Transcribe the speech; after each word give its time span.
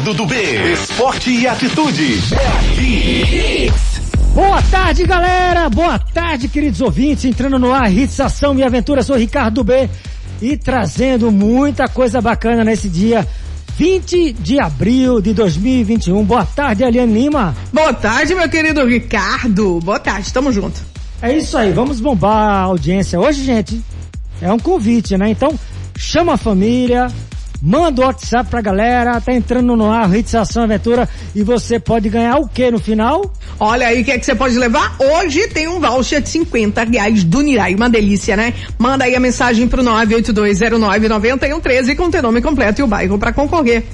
Ricardo 0.00 0.14
do 0.14 0.26
B. 0.26 0.72
Esporte 0.72 1.30
e 1.30 1.46
atitude. 1.46 2.20
É 2.32 2.46
aqui. 2.70 3.72
Boa 4.34 4.62
tarde, 4.62 5.04
galera! 5.04 5.68
Boa 5.68 5.98
tarde, 5.98 6.48
queridos 6.48 6.80
ouvintes. 6.80 7.26
Entrando 7.26 7.58
no 7.58 7.70
ar, 7.70 7.92
Hits 7.92 8.18
Ação 8.18 8.58
e 8.58 8.62
Aventura. 8.62 9.02
Sou 9.02 9.14
Ricardo 9.14 9.56
do 9.56 9.64
B 9.64 9.90
e 10.40 10.56
trazendo 10.56 11.30
muita 11.30 11.86
coisa 11.86 12.18
bacana 12.18 12.64
nesse 12.64 12.88
dia 12.88 13.28
20 13.76 14.32
de 14.32 14.58
abril 14.58 15.20
de 15.20 15.34
2021. 15.34 16.24
Boa 16.24 16.46
tarde, 16.46 16.82
Eliane 16.82 17.12
Lima. 17.12 17.54
Boa 17.70 17.92
tarde, 17.92 18.34
meu 18.34 18.48
querido 18.48 18.86
Ricardo. 18.86 19.80
Boa 19.80 19.98
tarde, 19.98 20.32
tamo 20.32 20.50
junto. 20.50 20.80
É 21.20 21.36
isso 21.36 21.58
aí, 21.58 21.72
vamos 21.72 22.00
bombar 22.00 22.48
a 22.48 22.60
audiência. 22.62 23.20
Hoje, 23.20 23.44
gente, 23.44 23.78
é 24.40 24.50
um 24.50 24.58
convite, 24.58 25.18
né? 25.18 25.28
Então, 25.28 25.52
chama 25.94 26.34
a 26.34 26.38
família, 26.38 27.12
manda 27.62 28.02
o 28.02 28.04
WhatsApp 28.04 28.50
pra 28.50 28.60
galera, 28.60 29.20
tá 29.20 29.32
entrando 29.32 29.76
no 29.76 29.90
ar, 29.90 30.10
Ação 30.40 30.62
Aventura, 30.62 31.08
e 31.34 31.42
você 31.42 31.78
pode 31.78 32.08
ganhar 32.08 32.36
o 32.36 32.48
que 32.48 32.70
no 32.70 32.78
final? 32.78 33.32
Olha 33.58 33.88
aí, 33.88 34.02
o 34.02 34.04
que 34.04 34.12
é 34.12 34.18
que 34.18 34.24
você 34.24 34.34
pode 34.34 34.58
levar? 34.58 34.96
Hoje 34.98 35.48
tem 35.48 35.68
um 35.68 35.80
voucher 35.80 36.20
de 36.20 36.28
50 36.28 36.84
reais 36.84 37.24
do 37.24 37.40
Nirai, 37.40 37.74
uma 37.74 37.90
delícia, 37.90 38.36
né? 38.36 38.54
Manda 38.78 39.04
aí 39.04 39.14
a 39.14 39.20
mensagem 39.20 39.68
pro 39.68 39.82
982099113 39.82 41.96
com 41.96 42.04
o 42.04 42.10
teu 42.10 42.22
nome 42.22 42.40
completo 42.40 42.80
e 42.80 42.84
o 42.84 42.86
bairro 42.86 43.18
para 43.18 43.32
concorrer. 43.32 43.84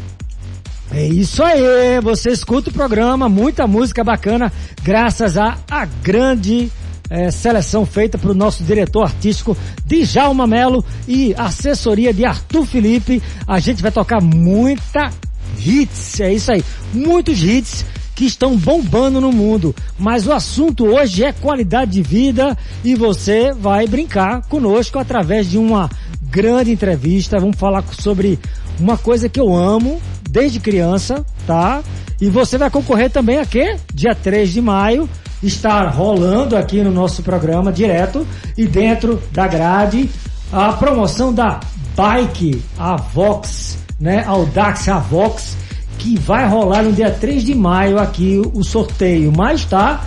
É 0.93 1.05
isso 1.05 1.43
aí, 1.43 2.01
você 2.01 2.31
escuta 2.31 2.71
o 2.71 2.73
programa, 2.73 3.29
muita 3.29 3.67
música 3.67 4.05
bacana, 4.05 4.53
graças 4.83 5.37
a 5.37 5.59
a 5.69 5.85
grande 5.85 6.71
é, 7.09 7.31
seleção 7.31 7.87
feita 7.87 8.19
para 8.19 8.31
o 8.31 8.35
nosso 8.35 8.63
diretor 8.65 9.05
artístico 9.05 9.57
Djalma 9.85 10.47
Melo 10.47 10.85
e 11.07 11.35
assessoria 11.37 12.13
de 12.13 12.25
Arthur 12.25 12.67
Felipe. 12.67 13.23
A 13.47 13.59
gente 13.59 13.83
vai 13.83 13.93
tocar 13.93 14.21
muita 14.21 15.11
hits, 15.59 16.21
é 16.21 16.33
isso 16.33 16.53
aí, 16.53 16.65
muitos 16.93 17.43
hits 17.43 17.85
que 18.15 18.25
estão 18.25 18.57
bombando 18.57 19.21
no 19.21 19.31
mundo. 19.31 19.75
Mas 19.99 20.27
o 20.27 20.33
assunto 20.33 20.87
hoje 20.87 21.23
é 21.23 21.33
qualidade 21.33 21.93
de 21.93 22.03
vida 22.03 22.57
e 22.83 22.95
você 22.95 23.53
vai 23.53 23.87
brincar 23.87 24.43
conosco 24.49 24.99
através 24.99 25.49
de 25.49 25.59
uma 25.59 25.91
grande 26.23 26.73
entrevista. 26.73 27.39
Vamos 27.39 27.59
falar 27.59 27.85
sobre 27.93 28.39
uma 28.81 28.97
coisa 28.97 29.29
que 29.29 29.39
eu 29.39 29.55
amo 29.55 30.01
desde 30.29 30.59
criança, 30.59 31.25
tá? 31.47 31.83
E 32.19 32.31
você 32.31 32.57
vai 32.57 32.71
concorrer 32.71 33.11
também 33.11 33.39
a 33.39 33.45
quê? 33.45 33.77
Dia 33.93 34.15
3 34.15 34.51
de 34.51 34.63
maio 34.63 35.09
estar 35.47 35.87
rolando 35.87 36.57
aqui 36.57 36.83
no 36.83 36.91
nosso 36.91 37.23
programa 37.23 37.73
direto 37.73 38.27
e 38.57 38.67
dentro 38.67 39.23
da 39.33 39.47
grade 39.47 40.11
a 40.53 40.73
promoção 40.73 41.33
da 41.33 41.61
Bike 41.97 42.63
Avox, 42.79 43.79
né? 43.99 44.25
Audax 44.27 44.89
Avox, 44.89 45.57
que 45.99 46.19
vai 46.19 46.47
rolar 46.47 46.83
no 46.83 46.93
dia 46.93 47.11
3 47.11 47.43
de 47.43 47.55
maio 47.55 47.99
aqui 47.99 48.41
o 48.55 48.63
sorteio. 48.63 49.33
Mas 49.35 49.65
tá 49.65 50.05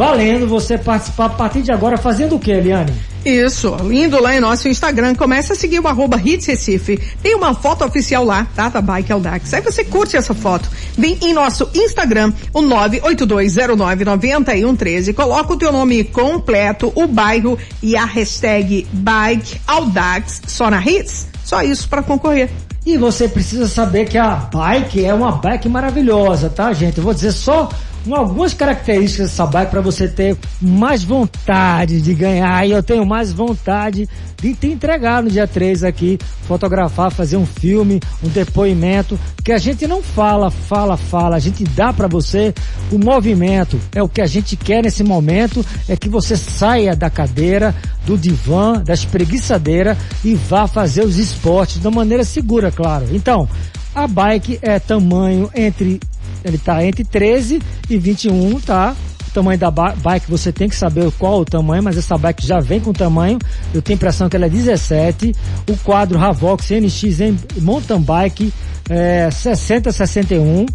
valendo 0.00 0.48
você 0.48 0.78
participar 0.78 1.26
a 1.26 1.28
partir 1.28 1.60
de 1.60 1.70
agora 1.70 1.98
fazendo 1.98 2.36
o 2.36 2.38
que, 2.38 2.50
Eliane? 2.50 2.90
Isso, 3.22 3.76
lindo 3.82 4.18
lá 4.18 4.34
em 4.34 4.40
nosso 4.40 4.66
Instagram. 4.66 5.14
Começa 5.14 5.52
a 5.52 5.56
seguir 5.56 5.78
o 5.78 5.86
arroba 5.86 6.16
Hits 6.16 6.46
Recife. 6.46 6.98
Tem 7.22 7.34
uma 7.34 7.52
foto 7.52 7.84
oficial 7.84 8.24
lá, 8.24 8.46
tá? 8.56 8.70
Da 8.70 8.80
Bike 8.80 9.12
Audax. 9.12 9.52
Aí 9.52 9.60
você 9.60 9.84
curte 9.84 10.16
essa 10.16 10.32
foto. 10.32 10.70
Vem 10.96 11.18
em 11.20 11.34
nosso 11.34 11.68
Instagram, 11.74 12.32
o 12.50 12.62
982099113. 12.62 15.12
Coloca 15.12 15.52
o 15.52 15.58
teu 15.58 15.70
nome 15.70 16.02
completo, 16.02 16.90
o 16.94 17.06
bairro 17.06 17.58
e 17.82 17.94
a 17.94 18.06
hashtag 18.06 18.86
Bike 18.90 19.60
Audax 19.66 20.40
só 20.46 20.70
na 20.70 20.80
Hits. 20.80 21.28
Só 21.44 21.60
isso 21.60 21.86
para 21.86 22.02
concorrer. 22.02 22.48
E 22.86 22.96
você 22.96 23.28
precisa 23.28 23.68
saber 23.68 24.06
que 24.06 24.16
a 24.16 24.34
bike 24.34 25.04
é 25.04 25.12
uma 25.12 25.32
bike 25.32 25.68
maravilhosa, 25.68 26.48
tá, 26.48 26.72
gente? 26.72 26.96
Eu 26.96 27.04
vou 27.04 27.12
dizer 27.12 27.32
só 27.32 27.68
algumas 28.12 28.54
características 28.54 29.30
dessa 29.30 29.46
bike 29.46 29.70
para 29.70 29.80
você 29.80 30.08
ter 30.08 30.36
mais 30.60 31.04
vontade 31.04 32.00
de 32.00 32.14
ganhar. 32.14 32.66
E 32.66 32.72
eu 32.72 32.82
tenho 32.82 33.04
mais 33.04 33.32
vontade 33.32 34.08
de 34.40 34.54
te 34.54 34.68
entregar 34.68 35.22
no 35.22 35.30
dia 35.30 35.46
3 35.46 35.84
aqui, 35.84 36.18
fotografar, 36.46 37.10
fazer 37.10 37.36
um 37.36 37.44
filme, 37.44 38.00
um 38.22 38.28
depoimento, 38.28 39.18
que 39.44 39.52
a 39.52 39.58
gente 39.58 39.86
não 39.86 40.02
fala, 40.02 40.50
fala, 40.50 40.96
fala, 40.96 41.36
a 41.36 41.38
gente 41.38 41.62
dá 41.64 41.92
para 41.92 42.08
você 42.08 42.54
o 42.90 42.98
movimento. 42.98 43.78
É 43.94 44.02
o 44.02 44.08
que 44.08 44.20
a 44.20 44.26
gente 44.26 44.56
quer 44.56 44.82
nesse 44.82 45.04
momento, 45.04 45.64
é 45.88 45.96
que 45.96 46.08
você 46.08 46.36
saia 46.36 46.96
da 46.96 47.10
cadeira, 47.10 47.74
do 48.06 48.16
divã, 48.16 48.82
da 48.82 48.94
espreguiçadeira 48.94 49.96
e 50.24 50.34
vá 50.34 50.66
fazer 50.66 51.04
os 51.04 51.18
esportes 51.18 51.80
de 51.80 51.86
uma 51.86 51.96
maneira 51.96 52.24
segura, 52.24 52.72
claro. 52.72 53.06
Então, 53.12 53.48
a 53.94 54.06
bike 54.06 54.58
é 54.62 54.78
tamanho 54.78 55.50
entre 55.54 56.00
ele 56.44 56.56
está 56.56 56.84
entre 56.84 57.04
13 57.04 57.60
e 57.88 57.98
21, 57.98 58.60
tá? 58.60 58.94
O 59.28 59.32
tamanho 59.32 59.58
da 59.58 59.70
bike 59.70 60.28
você 60.28 60.50
tem 60.50 60.68
que 60.68 60.74
saber 60.74 61.08
qual 61.12 61.40
o 61.40 61.44
tamanho, 61.44 61.82
mas 61.82 61.96
essa 61.96 62.18
bike 62.18 62.44
já 62.44 62.58
vem 62.58 62.80
com 62.80 62.92
tamanho. 62.92 63.38
Eu 63.72 63.80
tenho 63.80 63.94
impressão 63.94 64.28
que 64.28 64.34
ela 64.34 64.46
é 64.46 64.48
17. 64.48 65.32
O 65.68 65.76
quadro 65.78 66.18
Ravox 66.18 66.68
NX 66.70 67.62
Mountain 67.62 68.00
Bike 68.00 68.52
é 68.88 69.30
60 69.30 69.92
61, 69.92 70.66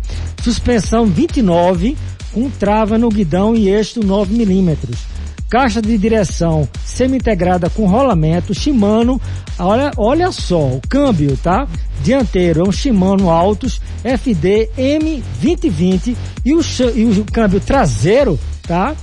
suspensão 0.41 1.05
29 1.05 1.97
com 2.31 2.49
trava 2.49 2.97
no 2.97 3.09
guidão 3.09 3.53
e 3.55 3.67
eixo 3.67 3.99
9 3.99 4.33
milímetros 4.33 5.15
caixa 5.49 5.81
de 5.81 5.97
direção 5.97 6.67
semi-integrada 6.83 7.69
com 7.69 7.87
rolamento, 7.87 8.53
Shimano, 8.53 9.21
olha, 9.59 9.91
olha 9.95 10.31
só, 10.31 10.67
o 10.67 10.81
câmbio, 10.89 11.37
tá? 11.37 11.67
Dianteiro 12.05 12.61
é 12.61 12.69
um 12.69 12.71
Shimano 12.71 13.31
Altos 13.31 13.81
FD 14.03 14.69
M2020 14.77 16.15
e 16.45 16.53
o, 16.53 16.61
e 16.93 17.03
o 17.19 17.25
câmbio 17.25 17.59
traseiro, 17.59 18.39
tá? 18.61 18.95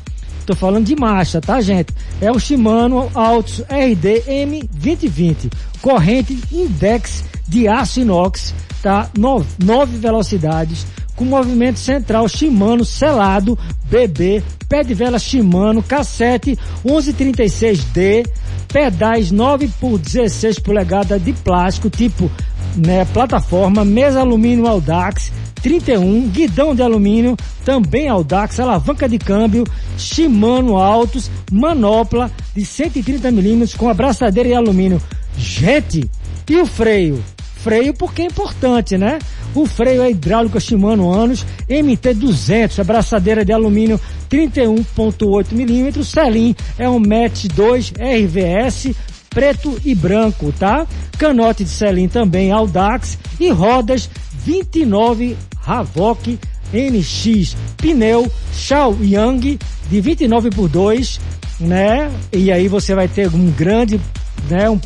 Tô 0.46 0.54
falando 0.54 0.86
de 0.86 0.94
marcha, 0.94 1.40
tá, 1.40 1.60
gente? 1.60 1.92
É 2.20 2.30
o 2.30 2.38
Shimano 2.38 3.10
Altos 3.12 3.58
RD 3.62 4.22
M2020, 4.28 5.52
corrente 5.80 6.38
index 6.52 7.24
de 7.48 7.66
aço 7.66 7.98
inox, 7.98 8.54
tá? 8.80 9.10
Nove, 9.18 9.48
nove 9.58 9.98
velocidades, 9.98 10.86
com 11.16 11.24
movimento 11.24 11.80
central 11.80 12.28
Shimano 12.28 12.84
selado 12.84 13.58
BB, 13.90 14.44
pé 14.68 14.84
de 14.84 14.94
vela 14.94 15.18
Shimano, 15.18 15.82
cassete 15.82 16.56
1136D, 16.86 18.24
pedais 18.72 19.32
9 19.32 19.68
por 19.80 19.98
16 19.98 20.60
polegadas 20.60 21.22
de 21.22 21.32
plástico, 21.32 21.90
tipo 21.90 22.30
né, 22.76 23.04
plataforma, 23.06 23.84
mesa 23.84 24.20
alumínio 24.20 24.66
Audax 24.66 25.32
31, 25.62 26.28
guidão 26.28 26.74
de 26.74 26.82
alumínio, 26.82 27.36
também 27.64 28.08
Audax, 28.08 28.58
alavanca 28.58 29.08
de 29.08 29.16
câmbio, 29.16 29.64
Shimano 29.96 30.76
altos, 30.76 31.30
manopla 31.50 32.30
de 32.54 32.64
130 32.64 33.30
milímetros 33.30 33.74
com 33.74 33.88
abraçadeira 33.88 34.48
de 34.48 34.54
alumínio. 34.54 35.00
Gente, 35.36 36.10
e 36.50 36.56
o 36.56 36.66
freio? 36.66 37.22
Freio 37.62 37.94
porque 37.94 38.22
é 38.22 38.24
importante, 38.24 38.98
né? 38.98 39.20
O 39.54 39.66
freio 39.66 40.02
é 40.02 40.10
hidráulico 40.10 40.60
Shimano 40.60 41.12
Anos 41.12 41.46
MT200, 41.68 42.80
abraçadeira 42.80 43.44
de 43.44 43.52
alumínio 43.52 44.00
31.8 44.28 45.52
milímetros, 45.52 46.08
selim 46.08 46.56
é 46.76 46.88
um 46.88 46.98
Match 46.98 47.44
2 47.54 47.92
RVS 47.92 48.96
preto 49.34 49.80
e 49.84 49.94
branco, 49.94 50.52
tá? 50.58 50.86
Canote 51.18 51.64
de 51.64 51.70
selim 51.70 52.08
também 52.08 52.50
Audax 52.50 53.18
e 53.38 53.50
rodas 53.50 54.08
29 54.44 55.36
Havoc 55.64 56.38
NX, 56.72 57.56
pneu 57.76 58.30
Shao 58.52 58.96
Yang 59.00 59.58
de 59.90 60.00
29 60.00 60.50
por 60.50 60.68
2, 60.68 61.20
né? 61.60 62.10
E 62.32 62.50
aí 62.50 62.66
você 62.68 62.94
vai 62.94 63.08
ter 63.08 63.28
um 63.28 63.50
grande 63.50 64.00
né, 64.48 64.68
um, 64.68 64.78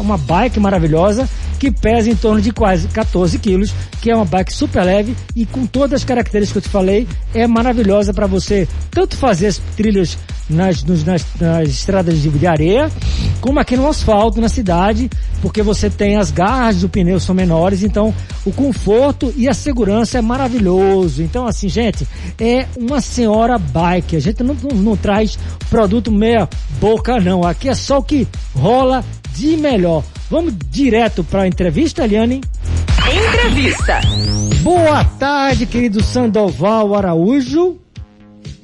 uma 0.00 0.18
bike 0.18 0.58
maravilhosa 0.58 1.28
que 1.58 1.70
pesa 1.70 2.10
em 2.10 2.16
torno 2.16 2.40
de 2.40 2.52
quase 2.52 2.88
14 2.88 3.38
quilos, 3.38 3.72
que 4.00 4.10
é 4.10 4.16
uma 4.16 4.24
bike 4.24 4.52
super 4.52 4.84
leve 4.84 5.16
e 5.34 5.46
com 5.46 5.66
todas 5.66 6.00
as 6.00 6.04
características 6.04 6.52
que 6.52 6.58
eu 6.58 6.70
te 6.70 6.72
falei, 6.72 7.08
é 7.32 7.46
maravilhosa 7.46 8.12
para 8.12 8.26
você 8.26 8.68
tanto 8.90 9.16
fazer 9.16 9.46
as 9.48 9.58
trilhas 9.76 10.18
nas, 10.48 10.84
nos, 10.84 11.04
nas, 11.04 11.24
nas 11.40 11.68
estradas 11.68 12.20
de, 12.20 12.46
areia, 12.46 12.90
como 13.40 13.58
aqui 13.58 13.76
no 13.76 13.88
asfalto, 13.88 14.40
na 14.40 14.48
cidade, 14.48 15.10
porque 15.40 15.62
você 15.62 15.88
tem 15.88 16.16
as 16.16 16.30
garras 16.30 16.80
do 16.80 16.88
pneu 16.88 17.18
são 17.18 17.34
menores, 17.34 17.82
então 17.82 18.14
o 18.44 18.52
conforto 18.52 19.32
e 19.36 19.48
a 19.48 19.54
segurança 19.54 20.18
é 20.18 20.22
maravilhoso. 20.22 21.22
Então, 21.22 21.46
assim, 21.46 21.68
gente, 21.68 22.06
é 22.38 22.66
uma 22.76 23.00
senhora 23.00 23.58
bike. 23.58 24.16
A 24.16 24.20
gente 24.20 24.42
não, 24.42 24.54
não, 24.54 24.76
não 24.76 24.96
traz 24.96 25.38
produto 25.70 26.12
meia 26.12 26.48
boca, 26.78 27.18
não. 27.20 27.42
Aqui 27.44 27.68
é 27.68 27.74
só 27.74 27.98
o 27.98 28.02
que 28.02 28.28
rola 28.54 29.04
de 29.34 29.56
melhor. 29.56 30.04
Vamos 30.30 30.54
direto 30.70 31.22
para 31.22 31.42
a 31.42 31.46
entrevista, 31.46 32.04
Eliane? 32.04 32.40
Entrevista. 33.12 34.00
Boa 34.62 35.04
tarde, 35.04 35.66
querido 35.66 36.02
Sandoval 36.02 36.94
Araújo. 36.94 37.78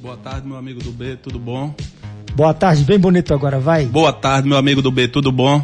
Boa 0.01 0.17
tarde, 0.17 0.47
meu 0.47 0.57
amigo 0.57 0.81
do 0.81 0.91
B, 0.91 1.15
tudo 1.15 1.37
bom? 1.37 1.73
Boa 2.33 2.53
tarde, 2.53 2.83
bem 2.83 2.97
bonito 2.97 3.33
agora, 3.33 3.59
vai. 3.59 3.85
Boa 3.85 4.11
tarde, 4.11 4.47
meu 4.47 4.57
amigo 4.57 4.81
do 4.81 4.91
B, 4.91 5.07
tudo 5.07 5.31
bom? 5.31 5.63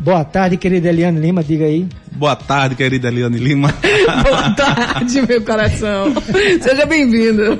Boa 0.00 0.24
tarde, 0.24 0.56
querida 0.56 0.88
Eliane 0.88 1.18
Lima, 1.18 1.42
diga 1.42 1.64
aí. 1.64 1.88
Boa 2.12 2.36
tarde, 2.36 2.76
querida 2.76 3.08
Eliane 3.08 3.38
Lima. 3.38 3.74
Boa 4.22 4.50
tarde, 4.50 5.22
meu 5.26 5.42
coração. 5.42 6.12
Seja 6.62 6.86
bem-vindo. 6.86 7.58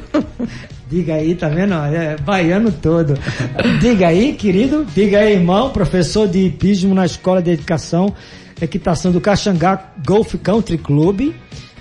Diga 0.95 1.15
aí, 1.15 1.35
tá 1.35 1.49
vendo? 1.49 1.75
É 1.75 2.17
baiano 2.19 2.71
todo. 2.71 3.19
Diga 3.81 4.07
aí, 4.07 4.33
querido. 4.35 4.87
Diga 4.95 5.19
aí, 5.19 5.33
irmão, 5.33 5.71
professor 5.71 6.29
de 6.29 6.39
hipismo 6.39 6.95
na 6.95 7.05
Escola 7.05 7.43
de 7.43 7.51
Educação 7.51 8.15
Equitação 8.63 9.11
do 9.11 9.21
Caxangá 9.21 9.93
Golf 10.07 10.37
Country 10.41 10.79
Club. 10.79 11.35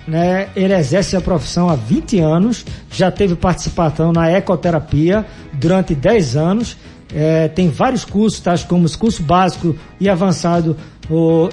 Né? 0.08 0.48
Ele 0.56 0.74
exerce 0.74 1.16
a 1.16 1.20
profissão 1.20 1.68
há 1.68 1.76
20 1.76 2.18
anos, 2.18 2.66
já 2.90 3.08
teve 3.08 3.36
participação 3.36 4.12
na 4.12 4.28
ecoterapia 4.32 5.24
durante 5.52 5.94
10 5.94 6.36
anos. 6.36 6.76
É, 7.14 7.46
tem 7.46 7.68
vários 7.68 8.04
cursos, 8.04 8.40
tais 8.40 8.64
como 8.64 8.90
curso 8.98 9.22
básico 9.22 9.76
e 10.00 10.08
avançado 10.08 10.76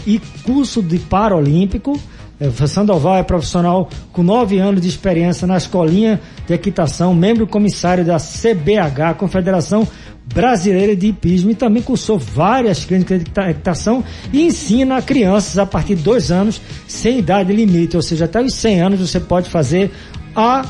e 0.07 0.19
curso 0.43 0.81
de 0.81 0.97
paralímpico. 0.97 2.01
É, 2.41 2.49
Sandoval 2.65 3.17
é 3.17 3.23
profissional 3.23 3.87
com 4.11 4.23
nove 4.23 4.57
anos 4.57 4.81
de 4.81 4.87
experiência 4.87 5.45
na 5.45 5.57
escolinha 5.57 6.19
de 6.47 6.55
equitação, 6.55 7.13
membro 7.13 7.45
comissário 7.45 8.03
da 8.03 8.17
CBH, 8.17 9.15
Confederação 9.15 9.87
Brasileira 10.33 10.95
de 10.95 11.07
Hipismo, 11.07 11.51
e 11.51 11.55
também 11.55 11.83
cursou 11.83 12.17
várias 12.17 12.83
clínicas 12.83 13.23
de 13.23 13.29
equitação 13.47 14.03
e 14.33 14.41
ensina 14.41 14.99
crianças 15.03 15.59
a 15.59 15.67
partir 15.67 15.93
de 15.93 16.01
dois 16.01 16.31
anos 16.31 16.59
sem 16.87 17.19
idade 17.19 17.53
limite, 17.53 17.95
ou 17.95 18.01
seja, 18.01 18.25
até 18.25 18.41
os 18.41 18.55
100 18.55 18.81
anos 18.81 18.99
você 18.99 19.19
pode 19.19 19.47
fazer 19.47 19.91
a 20.35 20.65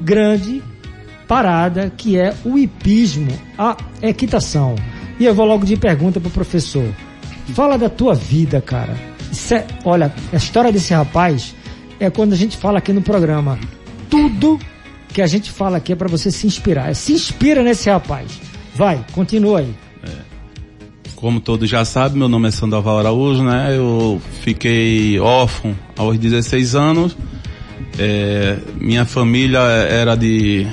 grande 0.00 0.60
parada 1.28 1.92
que 1.96 2.18
é 2.18 2.34
o 2.44 2.58
hipismo, 2.58 3.30
a 3.56 3.76
equitação. 4.02 4.74
E 5.20 5.26
eu 5.26 5.34
vou 5.34 5.46
logo 5.46 5.64
de 5.64 5.76
pergunta 5.76 6.18
para 6.18 6.28
o 6.28 6.32
professor. 6.32 6.88
Fala 7.54 7.78
da 7.78 7.88
tua 7.88 8.14
vida, 8.14 8.60
cara. 8.60 9.13
Olha, 9.84 10.12
a 10.32 10.36
história 10.36 10.72
desse 10.72 10.92
rapaz 10.94 11.54
é 12.00 12.10
quando 12.10 12.32
a 12.32 12.36
gente 12.36 12.56
fala 12.56 12.78
aqui 12.78 12.92
no 12.92 13.02
programa. 13.02 13.58
Tudo 14.10 14.58
que 15.08 15.22
a 15.22 15.26
gente 15.26 15.50
fala 15.50 15.76
aqui 15.76 15.92
é 15.92 15.96
para 15.96 16.08
você 16.08 16.30
se 16.30 16.46
inspirar. 16.46 16.94
Se 16.94 17.12
inspira 17.12 17.62
nesse 17.62 17.88
rapaz. 17.88 18.40
Vai, 18.74 19.04
continua 19.12 19.60
aí. 19.60 19.74
É. 20.02 20.10
Como 21.14 21.40
todos 21.40 21.68
já 21.70 21.84
sabem, 21.84 22.18
meu 22.18 22.28
nome 22.28 22.48
é 22.48 22.50
Sandoval 22.50 22.98
Araújo, 22.98 23.42
né? 23.42 23.76
Eu 23.76 24.20
fiquei 24.42 25.18
órfão 25.20 25.74
aos 25.96 26.18
16 26.18 26.74
anos. 26.74 27.16
É, 27.98 28.58
minha 28.80 29.04
família 29.04 29.60
era 29.60 30.16
de 30.16 30.66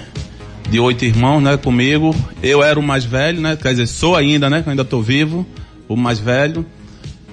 de 0.71 0.79
oito 0.79 1.03
irmãos, 1.03 1.41
né, 1.41 1.57
comigo. 1.57 2.15
Eu 2.41 2.63
era 2.63 2.79
o 2.79 2.83
mais 2.83 3.03
velho, 3.03 3.41
né? 3.41 3.57
Quer 3.57 3.71
dizer, 3.71 3.87
sou 3.87 4.15
ainda, 4.15 4.49
né? 4.49 4.63
Ainda 4.65 4.83
estou 4.83 5.03
vivo, 5.03 5.45
o 5.85 5.97
mais 5.97 6.17
velho. 6.17 6.65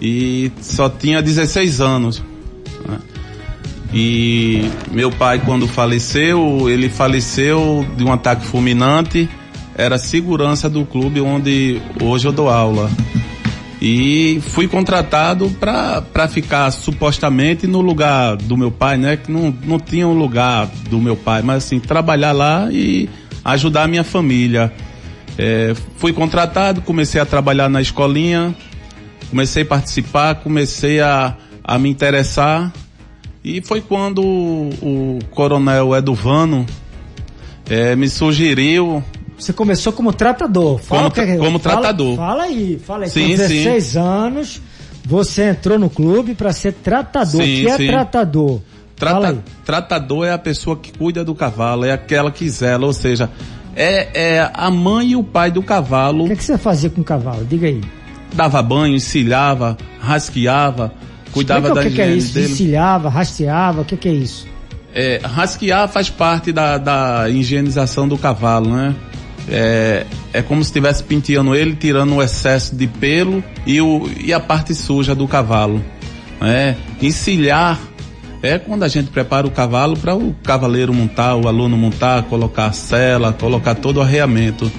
E 0.01 0.53
só 0.61 0.89
tinha 0.89 1.21
16 1.21 1.81
anos. 1.81 2.23
Né? 2.87 2.99
E 3.93 4.71
meu 4.93 5.11
pai, 5.11 5.41
quando 5.45 5.67
faleceu, 5.67 6.69
ele 6.69 6.89
faleceu 6.89 7.87
de 7.97 8.05
um 8.05 8.13
ataque 8.13 8.45
fulminante. 8.45 9.29
Era 9.75 9.97
segurança 9.97 10.69
do 10.69 10.85
clube 10.85 11.21
onde 11.21 11.81
hoje 12.03 12.27
eu 12.27 12.33
dou 12.33 12.49
aula. 12.49 12.91
E 13.81 14.41
fui 14.49 14.67
contratado 14.67 15.49
para 15.51 16.29
ficar 16.29 16.71
supostamente 16.73 17.67
no 17.67 17.81
lugar 17.81 18.37
do 18.37 18.57
meu 18.57 18.73
pai, 18.73 18.97
né? 18.97 19.17
Que 19.17 19.31
não, 19.31 19.55
não 19.65 19.79
tinha 19.79 20.07
um 20.07 20.19
lugar 20.19 20.69
do 20.91 20.99
meu 20.99 21.15
pai, 21.15 21.43
mas 21.43 21.65
assim, 21.65 21.79
trabalhar 21.79 22.33
lá 22.33 22.69
e 22.73 23.09
ajudar 23.45 23.85
a 23.85 23.89
minha 23.89 24.03
família. 24.03 24.73
É, 25.39 25.75
fui 25.97 26.13
contratado, 26.13 26.83
comecei 26.83 27.21
a 27.21 27.25
trabalhar 27.25 27.69
na 27.69 27.81
escolinha, 27.81 28.53
comecei 29.31 29.63
a 29.63 29.67
participar, 29.67 30.37
comecei 30.37 31.01
a, 31.01 31.37
a 31.63 31.79
me 31.79 31.89
interessar. 31.89 32.73
E 33.45 33.61
foi 33.63 33.81
quando 33.81 34.23
o, 34.23 34.69
o 34.83 35.19
coronel 35.31 35.95
Eduvano 35.95 36.67
é, 37.69 37.95
me 37.95 38.09
sugeriu. 38.09 39.03
Você 39.39 39.53
começou 39.53 39.93
como 39.93 40.13
tratador. 40.13 40.79
Fala 40.79 41.11
como, 41.11 41.27
é, 41.27 41.37
como 41.37 41.59
fala, 41.59 41.77
tratador. 41.77 42.17
Fala 42.17 42.43
aí, 42.43 42.81
fala 42.85 43.05
aí. 43.05 43.11
Sim, 43.11 43.23
Com 43.23 43.37
16 43.37 43.85
sim. 43.85 43.99
anos, 43.99 44.61
você 45.05 45.51
entrou 45.51 45.79
no 45.79 45.89
clube 45.89 46.35
para 46.35 46.53
ser 46.53 46.73
tratador. 46.73 47.43
Sim, 47.43 47.63
o 47.63 47.65
que 47.65 47.69
é 47.69 47.77
sim. 47.77 47.87
tratador? 47.87 48.61
Trata, 48.97 49.39
tratador 49.65 50.27
é 50.27 50.33
a 50.33 50.39
pessoa 50.39 50.77
que 50.77 50.93
cuida 50.93 51.25
do 51.25 51.33
cavalo, 51.33 51.85
é 51.85 51.93
aquela 51.93 52.33
que 52.33 52.49
zela, 52.51 52.85
ou 52.85 52.93
seja, 52.93 53.31
é, 53.77 54.37
é 54.37 54.51
a 54.53 54.69
mãe 54.73 55.11
e 55.11 55.17
o 55.17 55.23
pai 55.23 55.53
do 55.53 55.63
cavalo. 55.63 56.25
O 56.25 56.27
que, 56.27 56.33
é 56.33 56.37
que 56.37 56.43
você 56.43 56.59
fazia 56.59 56.91
com 56.91 57.01
o 57.01 57.05
cavalo? 57.05 57.45
Diga 57.45 57.69
aí. 57.69 57.81
Dava 58.35 58.63
banho, 58.63 58.95
encilhava, 58.95 59.77
rasqueava, 60.01 60.93
cuidava 61.33 61.69
Explica 61.69 61.75
da 61.75 61.81
o 61.81 61.91
que, 61.91 61.97
que 61.97 62.03
é 62.03 62.11
isso? 62.13 62.35
dele. 62.35 62.53
Encilhava, 62.53 63.09
rasteava, 63.09 63.81
o 63.81 63.85
que, 63.85 63.97
que 63.97 64.09
é 64.09 64.13
isso? 64.13 64.47
É, 64.95 65.21
rasquear 65.23 65.89
faz 65.89 66.11
parte 66.11 66.53
da, 66.53 66.79
da 66.79 67.29
higienização 67.29 68.09
do 68.09 68.17
cavalo, 68.19 68.75
né? 68.75 68.95
É, 69.51 70.05
é 70.33 70.43
como 70.43 70.63
se 70.63 70.69
estivesse 70.69 71.03
penteando 71.03 71.55
ele, 71.55 71.75
tirando 71.75 72.15
o 72.15 72.23
excesso 72.23 72.77
de 72.77 72.87
pelo 72.87 73.43
e, 73.67 73.81
o, 73.81 74.09
e 74.21 74.33
a 74.33 74.41
parte 74.41 74.75
suja 74.75 75.15
do 75.15 75.27
cavalo. 75.27 75.83
É, 76.41 76.75
encilhar 77.01 77.79
é 78.43 78.59
quando 78.59 78.85
a 78.85 78.89
gente 78.89 79.11
prepara 79.11 79.47
o 79.47 79.51
cavalo 79.51 79.97
para 79.97 80.15
o 80.15 80.35
cavaleiro 80.45 80.93
montar, 80.93 81.35
o 81.35 81.49
aluno 81.49 81.77
montar, 81.77 82.23
colocar 82.25 82.67
a 82.67 82.73
sela, 82.73 83.33
colocar 83.33 83.75
todo 83.75 83.97
o 83.97 84.03
arreamento. 84.03 84.71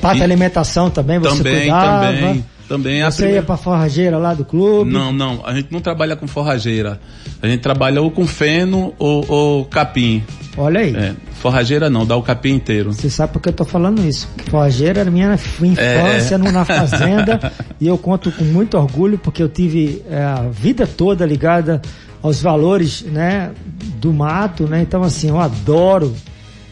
Parte 0.00 0.20
E- 0.20 0.22
alimentação 0.22 0.90
também, 0.90 1.18
você 1.18 1.36
também, 1.36 1.60
cuidava? 1.60 2.06
também, 2.06 2.20
também. 2.20 2.44
A 2.72 3.10
Você 3.10 3.16
primeira- 3.16 3.40
ia 3.40 3.42
pra 3.42 3.56
forrageira 3.56 4.16
lá 4.18 4.32
do 4.34 4.44
clube? 4.44 4.92
Não, 4.92 5.12
não, 5.12 5.42
a 5.44 5.52
gente 5.54 5.72
não 5.72 5.80
trabalha 5.80 6.14
com 6.14 6.26
forrageira. 6.28 7.00
A 7.42 7.48
gente 7.48 7.60
trabalha 7.60 8.00
ou 8.00 8.10
com 8.10 8.26
feno 8.26 8.94
ou, 8.98 9.24
ou 9.28 9.64
capim. 9.64 10.22
Olha 10.56 10.80
aí. 10.80 10.94
É, 10.94 11.14
forrageira 11.34 11.88
não, 11.90 12.06
dá 12.06 12.16
o 12.16 12.22
capim 12.22 12.50
inteiro. 12.54 12.92
Você 12.92 13.08
sabe 13.10 13.32
por 13.32 13.40
que 13.40 13.48
eu 13.48 13.52
tô 13.52 13.64
falando 13.64 14.04
isso? 14.06 14.28
Forrageira 14.48 15.00
era 15.00 15.10
minha 15.10 15.34
infância 15.34 16.34
É. 16.34 16.38
na 16.38 16.64
fazenda 16.64 17.52
e 17.80 17.86
eu 17.86 17.96
conto 17.98 18.30
com 18.30 18.44
muito 18.44 18.76
orgulho 18.76 19.18
porque 19.18 19.42
eu 19.42 19.48
tive 19.48 20.02
é, 20.10 20.22
a 20.22 20.42
vida 20.50 20.86
toda 20.86 21.24
ligada 21.26 21.80
aos 22.22 22.40
valores, 22.42 23.02
né, 23.02 23.50
do 23.96 24.12
mato, 24.12 24.64
né? 24.66 24.82
Então 24.82 25.02
assim, 25.02 25.28
eu 25.28 25.40
adoro 25.40 26.14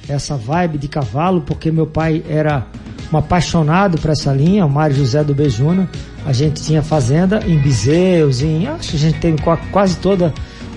essa 0.08 0.36
vibe 0.36 0.78
de 0.78 0.88
cavalo 0.88 1.40
porque 1.40 1.70
meu 1.70 1.86
pai 1.86 2.22
era 2.28 2.66
um 3.12 3.16
apaixonado 3.16 3.98
por 3.98 4.10
essa 4.10 4.32
linha, 4.32 4.66
o 4.66 4.70
Mário 4.70 4.94
José 4.96 5.22
do 5.24 5.34
Bejuna. 5.34 5.88
A 6.26 6.32
gente 6.32 6.62
tinha 6.62 6.82
fazenda 6.82 7.40
em 7.46 7.58
Bizeus, 7.58 8.42
em 8.42 8.66
acho 8.66 8.90
que 8.90 8.96
a 8.96 9.00
gente 9.00 9.18
tem 9.18 9.36
qua- 9.36 9.58
quase 9.72 9.96
toda 9.96 10.32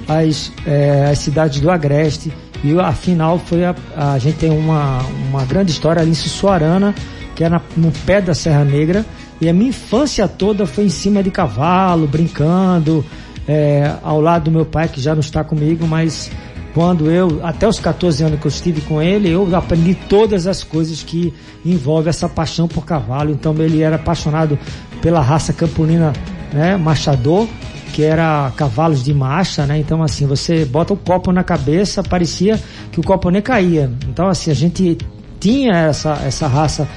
as, 0.07 0.51
eh, 0.65 1.09
as 1.11 1.19
cidades 1.19 1.59
do 1.59 1.69
Agreste. 1.69 2.31
E 2.63 2.77
afinal 2.79 3.39
foi 3.39 3.65
a, 3.65 3.75
a 3.97 4.17
gente 4.19 4.37
tem 4.37 4.49
uma, 4.51 4.99
uma 5.29 5.43
grande 5.45 5.71
história 5.71 6.01
ali 6.01 6.11
em 6.11 6.15
Sussuarana, 6.15 6.93
que 7.35 7.43
é 7.43 7.49
no 7.49 7.91
pé 8.05 8.21
da 8.21 8.33
Serra 8.33 8.63
Negra. 8.63 9.05
E 9.41 9.49
a 9.49 9.53
minha 9.53 9.69
infância 9.69 10.27
toda 10.27 10.65
foi 10.67 10.85
em 10.85 10.89
cima 10.89 11.23
de 11.23 11.31
cavalo, 11.31 12.05
brincando, 12.07 13.03
eh, 13.47 13.91
ao 14.03 14.21
lado 14.21 14.45
do 14.45 14.51
meu 14.51 14.65
pai, 14.65 14.87
que 14.87 15.01
já 15.01 15.13
não 15.13 15.21
está 15.21 15.43
comigo, 15.43 15.87
mas 15.87 16.29
quando 16.73 17.11
eu, 17.11 17.45
até 17.45 17.67
os 17.67 17.79
14 17.79 18.23
anos 18.23 18.39
que 18.39 18.47
eu 18.47 18.49
estive 18.49 18.81
com 18.81 19.01
ele, 19.01 19.29
eu 19.29 19.53
aprendi 19.55 19.93
todas 19.93 20.47
as 20.47 20.63
coisas 20.63 21.03
que 21.03 21.33
envolvem 21.65 22.09
essa 22.09 22.29
paixão 22.29 22.67
por 22.67 22.85
cavalo. 22.85 23.29
Então 23.31 23.53
ele 23.59 23.81
era 23.81 23.97
apaixonado 23.97 24.57
pela 25.01 25.21
raça 25.21 25.51
camponina, 25.51 26.13
né, 26.53 26.77
machador, 26.77 27.47
que 27.93 28.03
era 28.03 28.51
cavalos 28.55 29.03
de 29.03 29.13
marcha, 29.13 29.65
né? 29.65 29.77
Então 29.79 30.01
assim, 30.01 30.25
você 30.25 30.63
bota 30.63 30.93
o 30.93 30.97
copo 30.97 31.31
na 31.33 31.43
cabeça, 31.43 32.01
parecia 32.01 32.59
que 32.91 32.99
o 32.99 33.03
copo 33.03 33.29
nem 33.29 33.41
caía. 33.41 33.91
Então 34.07 34.27
assim, 34.27 34.49
a 34.49 34.55
gente 34.55 34.97
tinha 35.39 35.73
essa, 35.73 36.13
essa 36.25 36.47
raça. 36.47 36.87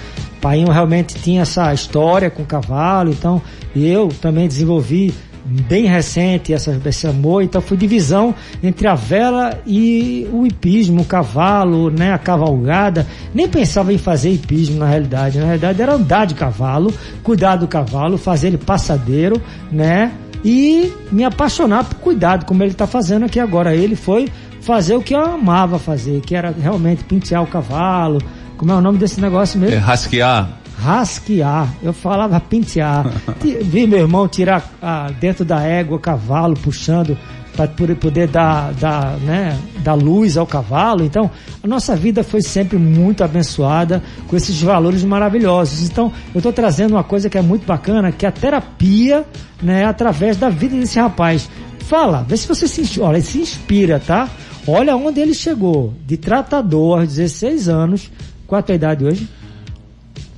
Painho 0.40 0.70
realmente 0.70 1.14
tinha 1.14 1.42
essa 1.42 1.72
história 1.72 2.30
com 2.30 2.44
cavalo, 2.44 3.10
então 3.10 3.40
eu 3.74 4.08
também 4.20 4.46
desenvolvi 4.46 5.12
bem 5.44 5.86
recente 5.86 6.52
essa, 6.52 6.80
esse 6.86 7.06
amor, 7.06 7.42
então 7.42 7.60
foi 7.60 7.76
divisão 7.76 8.34
entre 8.62 8.86
a 8.86 8.94
vela 8.94 9.58
e 9.66 10.26
o 10.32 10.46
hipismo, 10.46 11.02
o 11.02 11.04
cavalo, 11.04 11.90
né, 11.90 12.12
a 12.12 12.18
cavalgada. 12.18 13.06
Nem 13.34 13.48
pensava 13.48 13.92
em 13.92 13.98
fazer 13.98 14.30
hipismo 14.30 14.78
na 14.78 14.86
realidade, 14.86 15.38
na 15.38 15.44
realidade 15.44 15.82
era 15.82 15.94
andar 15.94 16.26
de 16.26 16.34
cavalo, 16.34 16.92
cuidar 17.22 17.56
do 17.56 17.68
cavalo, 17.68 18.16
fazer 18.16 18.48
ele 18.48 18.58
passadeiro, 18.58 19.40
né, 19.70 20.12
e 20.44 20.92
me 21.10 21.24
apaixonar 21.24 21.84
por 21.84 21.96
cuidado, 21.96 22.44
como 22.44 22.62
ele 22.62 22.72
está 22.72 22.86
fazendo 22.86 23.24
aqui 23.24 23.40
agora. 23.40 23.74
Ele 23.74 23.96
foi 23.96 24.28
fazer 24.60 24.94
o 24.94 25.02
que 25.02 25.14
eu 25.14 25.20
amava 25.20 25.78
fazer, 25.78 26.20
que 26.20 26.34
era 26.34 26.50
realmente 26.50 27.04
pentear 27.04 27.42
o 27.42 27.46
cavalo. 27.46 28.20
Como 28.56 28.70
é 28.70 28.74
o 28.74 28.80
nome 28.80 28.98
desse 28.98 29.20
negócio 29.20 29.58
mesmo? 29.58 29.76
É, 29.76 29.78
rasquear. 29.78 30.63
Rasquear. 30.84 31.74
Eu 31.82 31.94
falava 31.94 32.38
pentear. 32.38 33.06
Vi 33.40 33.86
meu 33.86 34.00
irmão 34.00 34.28
tirar 34.28 34.70
ah, 34.82 35.10
dentro 35.18 35.44
da 35.44 35.62
égua 35.62 35.98
cavalo, 35.98 36.54
puxando 36.54 37.16
para 37.56 37.68
poder 37.68 38.26
dar, 38.26 38.72
dar, 38.74 39.16
né, 39.18 39.56
dar 39.78 39.94
luz 39.94 40.36
ao 40.36 40.46
cavalo. 40.46 41.04
Então, 41.04 41.30
a 41.62 41.66
nossa 41.66 41.94
vida 41.94 42.24
foi 42.24 42.42
sempre 42.42 42.76
muito 42.76 43.22
abençoada 43.22 44.02
com 44.26 44.36
esses 44.36 44.60
valores 44.60 45.04
maravilhosos. 45.04 45.88
Então, 45.88 46.12
eu 46.34 46.38
estou 46.38 46.52
trazendo 46.52 46.92
uma 46.92 47.04
coisa 47.04 47.30
que 47.30 47.38
é 47.38 47.42
muito 47.42 47.64
bacana, 47.64 48.10
que 48.10 48.26
é 48.26 48.28
a 48.28 48.32
terapia, 48.32 49.24
né, 49.62 49.84
através 49.84 50.36
da 50.36 50.48
vida 50.48 50.76
desse 50.76 50.98
rapaz. 50.98 51.48
fala, 51.78 52.26
vê 52.28 52.36
se 52.36 52.48
você 52.48 52.66
se, 52.66 53.00
olha, 53.00 53.20
se 53.20 53.38
inspira, 53.38 54.00
tá? 54.04 54.28
Olha 54.66 54.96
onde 54.96 55.20
ele 55.20 55.34
chegou, 55.34 55.94
de 56.04 56.16
tratador 56.16 57.00
aos 57.00 57.08
16 57.08 57.68
anos. 57.68 58.10
Qual 58.48 58.58
a 58.58 58.62
tua 58.62 58.74
idade 58.74 59.04
hoje? 59.04 59.28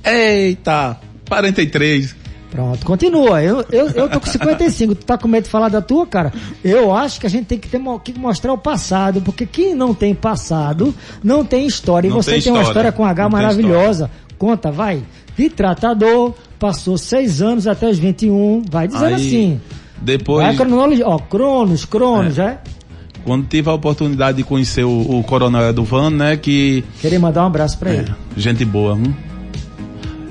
Eita, 0.07 0.97
43. 1.27 2.15
Pronto, 2.49 2.85
continua. 2.85 3.43
Eu, 3.43 3.65
eu, 3.71 3.89
eu 3.89 4.09
tô 4.09 4.19
com 4.21 4.27
55. 4.27 4.95
Tu 4.95 5.05
tá 5.05 5.17
com 5.17 5.27
medo 5.27 5.43
de 5.43 5.49
falar 5.49 5.67
da 5.69 5.81
tua, 5.81 6.07
cara? 6.07 6.31
Eu 6.63 6.93
acho 6.95 7.19
que 7.19 7.27
a 7.27 7.29
gente 7.29 7.45
tem 7.45 7.59
que, 7.59 7.67
ter, 7.67 7.79
que 8.03 8.17
mostrar 8.17 8.53
o 8.53 8.57
passado, 8.57 9.21
porque 9.21 9.45
quem 9.45 9.75
não 9.75 9.93
tem 9.93 10.15
passado 10.15 10.95
não 11.23 11.43
tem 11.43 11.67
história. 11.67 12.07
E 12.07 12.09
Não 12.09 12.21
você 12.21 12.31
tem 12.31 12.41
tem, 12.41 12.51
uma 12.53 12.61
história. 12.61 12.87
história 12.89 12.91
com 12.93 13.05
H 13.05 13.23
Não 13.23 13.29
maravilhosa. 13.29 14.09
Conta, 14.37 14.71
vai. 14.71 15.03
De 15.37 15.49
tratador, 15.49 16.33
passou 16.57 16.97
seis 16.97 17.41
anos 17.41 17.67
até 17.67 17.89
os 17.89 17.99
21. 17.99 18.63
Vai 18.71 18.87
dizendo 18.87 19.05
Aí, 19.05 19.13
assim. 19.15 19.61
Depois, 20.01 20.45
Vai 20.45 20.53
a 20.53 20.57
cronologia. 20.57 21.07
Ó, 21.07 21.19
Cronos, 21.19 21.83
Cronos, 21.85 22.39
é. 22.39 22.59
quando 23.25 23.45
tive 23.47 23.69
a 23.69 23.73
oportunidade 23.73 24.37
de 24.37 24.43
conhecer 24.43 24.83
o, 24.85 25.19
o 25.19 25.23
Coronel 25.23 25.69
Eduvano, 25.69 26.15
né, 26.15 26.37
que 26.37 26.83
Queria 27.01 27.19
mandar 27.19 27.43
um 27.43 27.47
abraço 27.47 27.77
pra 27.77 27.93
ele. 27.93 28.11
gente 28.37 28.63
boa, 28.63 28.93
hum? 28.93 29.13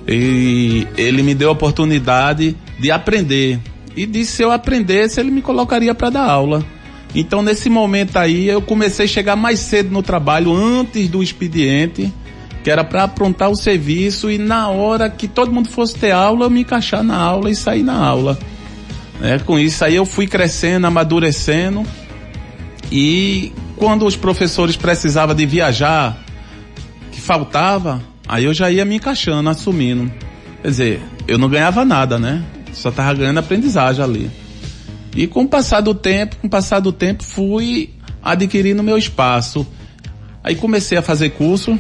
E 0.06 0.86
ele 0.96 1.22
me 1.22 1.34
deu 1.34 1.48
a 1.48 1.52
oportunidade 1.52 2.56
de 2.78 2.90
aprender. 2.90 3.58
E 3.96 4.06
disse 4.06 4.32
se 4.32 4.42
eu 4.42 4.52
aprendesse, 4.52 5.18
ele 5.18 5.30
me 5.30 5.42
colocaria 5.42 5.94
para 5.94 6.10
dar 6.10 6.30
aula. 6.30 6.64
Então, 7.14 7.42
nesse 7.42 7.70
momento 7.70 8.16
aí, 8.16 8.46
eu 8.46 8.60
comecei 8.60 9.06
a 9.06 9.08
chegar 9.08 9.36
mais 9.36 9.58
cedo 9.60 9.90
no 9.90 10.02
trabalho, 10.02 10.52
antes 10.52 11.08
do 11.08 11.22
expediente, 11.22 12.12
que 12.62 12.70
era 12.70 12.84
para 12.84 13.04
aprontar 13.04 13.48
o 13.48 13.56
serviço 13.56 14.30
e 14.30 14.38
na 14.38 14.68
hora 14.68 15.08
que 15.08 15.26
todo 15.26 15.52
mundo 15.52 15.68
fosse 15.68 15.94
ter 15.94 16.10
aula, 16.10 16.46
eu 16.46 16.50
me 16.50 16.60
encaixar 16.60 17.02
na 17.02 17.16
aula 17.16 17.50
e 17.50 17.54
sair 17.54 17.82
na 17.82 17.96
aula. 17.96 18.38
Né? 19.20 19.38
Com 19.38 19.58
isso 19.58 19.84
aí 19.84 19.94
eu 19.94 20.04
fui 20.04 20.26
crescendo, 20.26 20.86
amadurecendo 20.86 21.84
e 22.90 23.52
quando 23.76 24.06
os 24.06 24.16
professores 24.16 24.76
precisavam 24.76 25.34
de 25.34 25.46
viajar, 25.46 26.18
que 27.12 27.20
faltava, 27.20 28.02
aí 28.28 28.44
eu 28.44 28.54
já 28.54 28.70
ia 28.70 28.84
me 28.84 28.96
encaixando, 28.96 29.48
assumindo. 29.48 30.10
Quer 30.62 30.68
dizer, 30.68 31.02
eu 31.26 31.38
não 31.38 31.48
ganhava 31.48 31.84
nada, 31.84 32.18
né? 32.18 32.44
Só 32.72 32.90
tava 32.90 33.14
ganhando 33.14 33.38
aprendizagem 33.38 34.02
ali. 34.02 34.30
E 35.14 35.26
com 35.26 35.42
o 35.42 35.48
passar 35.48 35.80
do 35.80 35.94
tempo, 35.94 36.36
com 36.36 36.46
o 36.46 36.50
passar 36.50 36.80
do 36.80 36.92
tempo, 36.92 37.22
fui 37.22 37.90
adquirindo 38.22 38.82
meu 38.82 38.98
espaço. 38.98 39.66
Aí 40.44 40.54
comecei 40.54 40.98
a 40.98 41.02
fazer 41.02 41.30
curso, 41.30 41.72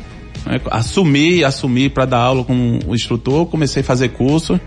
né? 0.46 0.60
assumi, 0.70 1.44
assumi 1.44 1.88
para 1.88 2.04
dar 2.04 2.18
aula 2.18 2.44
com 2.44 2.78
o 2.86 2.94
instrutor, 2.94 3.46
comecei 3.46 3.82
a 3.82 3.84
fazer 3.84 4.08
curso. 4.10 4.58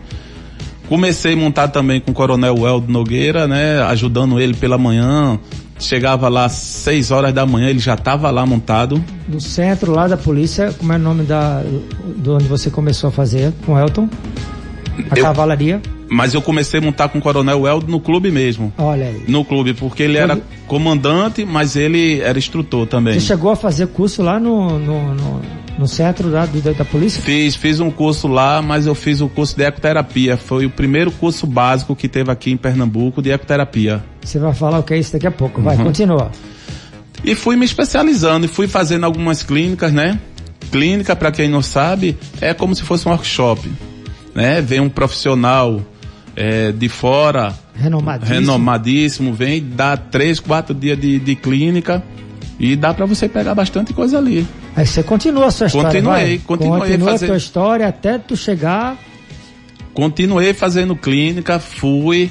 Comecei 0.90 1.34
a 1.34 1.38
montar 1.38 1.68
também 1.68 2.02
com 2.02 2.10
o 2.10 2.14
Coronel 2.16 2.56
Weldo 2.58 2.92
Nogueira, 2.92 3.48
né? 3.48 3.80
Ajudando 3.84 4.40
ele 4.40 4.56
pela 4.56 4.76
manhã. 4.76 5.40
Chegava 5.80 6.28
lá 6.28 6.46
às 6.46 6.52
6 6.54 7.10
horas 7.12 7.34
da 7.34 7.46
manhã, 7.46 7.70
ele 7.70 7.80
já 7.80 7.94
estava 7.94 8.30
lá 8.30 8.46
montado. 8.46 9.02
No 9.28 9.40
centro 9.40 9.92
lá 9.94 10.08
da 10.08 10.18
polícia, 10.18 10.74
como 10.78 10.92
é 10.92 10.98
o 10.98 11.00
nome 11.00 11.24
da, 11.24 11.64
do 12.18 12.36
onde 12.36 12.44
você 12.46 12.70
começou 12.70 13.08
a 13.08 13.12
fazer 13.12 13.54
com 13.66 13.74
o 13.74 13.80
Elton? 13.80 14.10
A 15.10 15.18
Eu- 15.18 15.24
cavalaria. 15.24 15.82
Mas 16.12 16.34
eu 16.34 16.42
comecei 16.42 16.80
a 16.80 16.84
montar 16.84 17.08
com 17.10 17.20
o 17.20 17.22
Coronel 17.22 17.62
Weldo 17.62 17.86
no 17.90 18.00
clube 18.00 18.32
mesmo. 18.32 18.74
Olha 18.80 19.06
aí. 19.06 19.24
No 19.28 19.46
clube, 19.46 19.76
porque 19.76 20.02
ele 20.04 20.18
era 20.18 20.42
comandante, 20.68 21.46
mas 21.46 21.76
ele 21.76 22.20
era 22.22 22.38
instrutor 22.38 22.88
também. 22.88 23.14
Você 23.14 23.28
chegou 23.28 23.52
a 23.52 23.56
fazer 23.56 23.86
curso 23.88 24.24
lá 24.24 24.40
no, 24.40 24.80
no, 24.80 25.14
no, 25.14 25.42
no 25.80 25.88
centro 25.88 26.30
do- 26.30 26.62
da, 26.62 26.72
da 26.74 26.86
polícia? 26.86 27.22
Fiz, 27.22 27.56
fiz 27.56 27.80
um 27.80 27.90
curso 27.90 28.28
lá, 28.28 28.62
mas 28.62 28.86
eu 28.86 28.94
fiz 28.94 29.22
o 29.22 29.30
curso 29.30 29.56
de 29.56 29.64
ecoterapia. 29.64 30.36
Foi 30.38 30.66
o 30.66 30.70
primeiro 30.70 31.10
curso 31.12 31.48
básico 31.48 31.96
que 31.96 32.08
teve 32.08 32.30
aqui 32.30 32.52
em 32.52 32.58
Pernambuco 32.58 33.22
de 33.22 33.32
ecoterapia. 33.32 34.04
Você 34.22 34.38
vai 34.38 34.54
falar 34.54 34.80
o 34.80 34.84
que 34.84 34.94
é 34.94 34.98
isso 35.00 35.14
daqui 35.14 35.26
a 35.26 35.32
pouco. 35.32 35.60
Uhum. 35.60 35.64
Vai, 35.66 35.78
continua. 35.78 36.30
E 37.24 37.34
fui 37.36 37.56
me 37.56 37.66
especializando 37.66 38.46
e 38.46 38.50
fui 38.50 38.68
fazendo 38.68 39.06
algumas 39.06 39.42
clínicas, 39.42 39.92
né? 39.94 40.20
Clínica, 40.72 41.16
para 41.16 41.32
quem 41.32 41.50
não 41.50 41.62
sabe, 41.62 42.18
é 42.40 42.54
como 42.54 42.76
se 42.76 42.84
fosse 42.84 43.08
um 43.08 43.12
workshop, 43.12 43.72
né? 44.36 44.62
Vem 44.62 44.80
um 44.80 44.90
profissional 44.90 45.82
é, 46.36 46.72
de 46.72 46.88
fora, 46.88 47.54
Renomadíssimo. 47.76 48.40
renomadíssimo, 48.40 49.34
vem, 49.34 49.66
dá 49.76 49.98
três, 49.98 50.40
quatro 50.40 50.74
dias 50.76 51.00
de, 51.00 51.18
de 51.20 51.36
clínica 51.36 52.04
e 52.60 52.76
dá 52.76 52.94
para 52.94 53.06
você 53.06 53.28
pegar 53.28 53.56
bastante 53.56 53.94
coisa 53.94 54.18
ali. 54.18 54.46
Aí 54.80 54.88
você 54.88 55.04
continua 55.04 55.48
a 55.48 55.52
sua 55.52 55.68
história. 55.68 55.90
Continuei, 55.90 56.38
vai. 56.38 56.38
continuei 56.46 56.80
Continua 56.82 57.12
fazendo- 57.12 57.30
a 57.30 57.34
tua 57.34 57.38
história 57.38 57.88
até 57.88 58.18
tu 58.18 58.38
chegar. 58.38 58.98
Continuei 59.94 60.54
fazendo 60.54 60.96
clínica, 60.96 61.60
fui. 61.60 62.30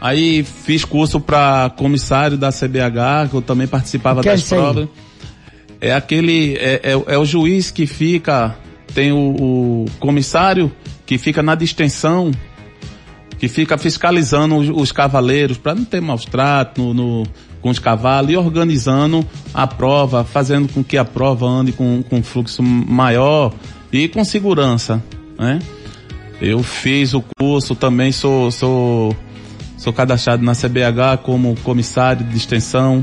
Aí 0.00 0.42
fiz 0.42 0.84
curso 0.84 1.20
para 1.20 1.70
comissário 1.76 2.36
da 2.36 2.50
CBH, 2.50 3.28
que 3.30 3.34
eu 3.36 3.42
também 3.42 3.66
participava 3.68 4.20
é 4.20 4.24
das 4.24 4.52
aí? 4.52 4.58
provas. 4.58 4.88
É 5.80 5.92
aquele. 5.94 6.56
É, 6.56 6.80
é- 6.82 7.14
é 7.14 7.18
o 7.18 7.24
juiz 7.24 7.70
que 7.70 7.86
fica. 7.86 8.56
Tem 8.92 9.12
o, 9.12 9.16
o 9.18 9.84
comissário 10.00 10.72
que 11.04 11.18
fica 11.18 11.42
na 11.42 11.54
distensão, 11.54 12.30
que 13.38 13.46
fica 13.46 13.78
fiscalizando 13.78 14.56
os, 14.56 14.68
os 14.70 14.90
cavaleiros 14.90 15.56
para 15.58 15.74
não 15.74 15.84
ter 15.84 16.00
maus 16.00 16.24
tratos 16.24 16.82
no, 16.82 16.92
no- 16.94 17.22
com 17.60 17.70
os 17.70 17.78
cavalos 17.78 18.30
e 18.30 18.36
organizando 18.36 19.24
a 19.52 19.66
prova, 19.66 20.24
fazendo 20.24 20.72
com 20.72 20.84
que 20.84 20.96
a 20.96 21.04
prova 21.04 21.46
ande 21.46 21.72
com, 21.72 22.02
com 22.02 22.22
fluxo 22.22 22.62
maior 22.62 23.52
e 23.92 24.08
com 24.08 24.24
segurança, 24.24 25.02
né? 25.38 25.58
Eu 26.40 26.62
fiz 26.62 27.14
o 27.14 27.24
curso, 27.38 27.74
também 27.74 28.12
sou, 28.12 28.50
sou, 28.50 29.16
sou 29.76 29.92
cadastrado 29.92 30.42
na 30.42 30.52
CBH 30.52 31.22
como 31.22 31.56
comissário 31.62 32.24
de 32.24 32.36
extensão. 32.36 33.02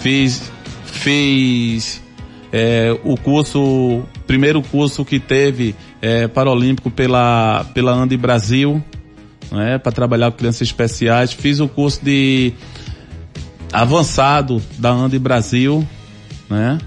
Fiz, 0.00 0.50
fiz 0.84 2.02
é, 2.50 2.98
o 3.04 3.16
curso, 3.16 4.02
primeiro 4.26 4.62
curso 4.62 5.04
que 5.04 5.20
teve 5.20 5.74
é, 6.00 6.26
paralímpico 6.26 6.90
pela, 6.90 7.64
pela 7.74 7.92
Andi 7.92 8.16
Brasil, 8.16 8.82
né, 9.52 9.78
para 9.78 9.92
trabalhar 9.92 10.30
com 10.30 10.38
crianças 10.38 10.62
especiais. 10.62 11.32
Fiz 11.32 11.60
o 11.60 11.68
curso 11.68 12.02
de 12.02 12.52
avançado 13.72 14.62
da 14.78 14.90
Andi 14.90 15.18
Brasil, 15.18 15.86
né? 16.48 16.78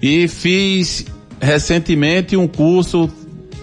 E 0.00 0.26
fiz 0.26 1.06
recentemente 1.40 2.36
um 2.36 2.48
curso 2.48 3.10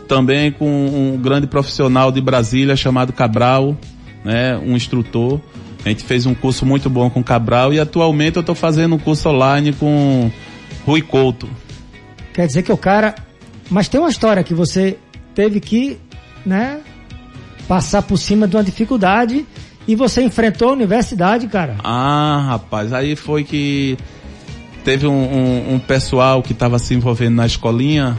também 0.08 0.52
com 0.52 0.66
um 0.66 1.18
grande 1.18 1.48
profissional 1.48 2.12
de 2.12 2.22
Brasília 2.22 2.76
chamado 2.76 3.14
Cabral, 3.14 3.78
né, 4.24 4.58
um 4.58 4.76
instrutor. 4.76 5.40
A 5.86 5.90
gente 5.90 6.04
fez 6.04 6.26
um 6.26 6.34
curso 6.34 6.66
muito 6.66 6.90
bom 6.90 7.10
com 7.10 7.24
Cabral 7.24 7.74
e 7.74 7.80
atualmente 7.80 8.36
eu 8.36 8.42
estou 8.42 8.56
fazendo 8.56 8.96
um 8.96 9.00
curso 9.00 9.30
online 9.30 9.72
com 9.74 10.30
Rui 10.86 11.02
Couto. 11.02 11.50
Quer 12.34 12.48
dizer 12.48 12.64
que 12.64 12.72
o 12.72 12.78
cara. 12.78 13.16
Mas 13.70 13.88
tem 13.88 14.00
uma 14.00 14.10
história 14.10 14.44
que 14.44 14.54
você 14.54 14.98
teve 15.36 15.60
que, 15.60 15.98
né? 16.46 16.80
Passar 17.70 18.02
por 18.02 18.18
cima 18.18 18.48
de 18.48 18.56
uma 18.58 18.64
dificuldade 18.64 19.46
e 19.88 19.96
você 19.96 20.24
enfrentou 20.24 20.70
a 20.70 20.74
universidade, 20.74 21.46
cara. 21.48 21.76
Ah, 21.84 22.44
rapaz, 22.50 22.92
aí 22.92 23.16
foi 23.16 23.44
que 23.44 23.96
teve 24.84 25.06
um, 25.06 25.12
um- 25.14 25.74
um 25.76 25.80
pessoal 25.80 26.42
que 26.42 26.52
estava 26.52 26.80
se 26.80 26.96
envolvendo 26.96 27.36
na 27.36 27.46
escolinha, 27.46 28.18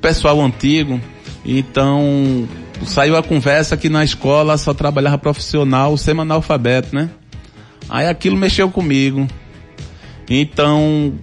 pessoal 0.00 0.40
antigo, 0.40 1.00
então 1.46 2.48
saiu 2.84 3.16
a 3.16 3.22
conversa 3.22 3.76
que 3.76 3.88
na 3.88 4.02
escola 4.02 4.58
só 4.58 4.74
trabalhava 4.74 5.18
profissional, 5.18 5.96
semi-analfabeto, 5.96 6.92
né? 6.96 7.10
Aí 7.88 8.08
aquilo 8.08 8.36
mexeu 8.36 8.68
comigo. 8.68 9.26
Então, 10.28 11.14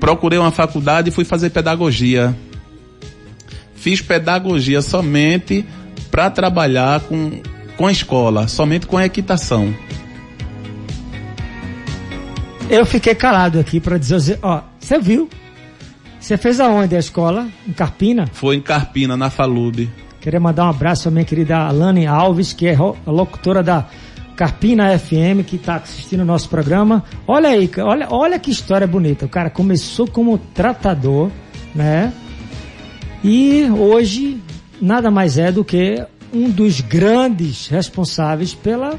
procurei 0.00 0.40
uma 0.40 0.50
faculdade 0.50 1.08
e 1.08 1.12
fui 1.12 1.24
fazer 1.24 1.50
pedagogia. 1.50 2.36
Fiz 3.76 4.00
pedagogia 4.02 4.82
somente 4.82 5.64
para 6.10 6.30
trabalhar 6.30 7.00
com, 7.00 7.40
com 7.76 7.86
a 7.86 7.92
escola, 7.92 8.48
somente 8.48 8.86
com 8.86 8.96
a 8.96 9.06
equitação. 9.06 9.74
Eu 12.68 12.86
fiquei 12.86 13.14
calado 13.14 13.58
aqui 13.58 13.80
para 13.80 13.98
dizer, 13.98 14.38
ó, 14.42 14.62
você 14.78 14.98
viu? 14.98 15.28
Você 16.20 16.36
fez 16.36 16.60
aonde 16.60 16.94
a 16.94 16.98
escola? 16.98 17.48
Em 17.66 17.72
Carpina? 17.72 18.28
Foi 18.32 18.54
em 18.54 18.60
Carpina, 18.60 19.16
na 19.16 19.30
Falube. 19.30 19.90
Queria 20.20 20.38
mandar 20.38 20.66
um 20.66 20.70
abraço 20.70 21.08
à 21.08 21.10
minha 21.10 21.24
querida 21.24 21.56
Alane 21.56 22.06
Alves, 22.06 22.52
que 22.52 22.68
é 22.68 22.76
a 22.76 23.10
locutora 23.10 23.62
da 23.62 23.86
Carpina 24.36 24.96
FM, 24.98 25.44
que 25.46 25.56
está 25.56 25.76
assistindo 25.76 26.20
o 26.20 26.24
nosso 26.24 26.48
programa. 26.48 27.02
Olha 27.26 27.48
aí, 27.48 27.70
olha, 27.78 28.06
olha 28.10 28.38
que 28.38 28.50
história 28.50 28.86
bonita. 28.86 29.26
O 29.26 29.28
cara 29.28 29.50
começou 29.50 30.06
como 30.06 30.38
tratador, 30.38 31.30
né? 31.74 32.12
E 33.24 33.64
hoje 33.70 34.40
nada 34.80 35.10
mais 35.10 35.36
é 35.38 35.50
do 35.52 35.64
que 35.64 36.02
um 36.32 36.48
dos 36.50 36.80
grandes 36.80 37.66
responsáveis 37.68 38.54
pela 38.54 38.98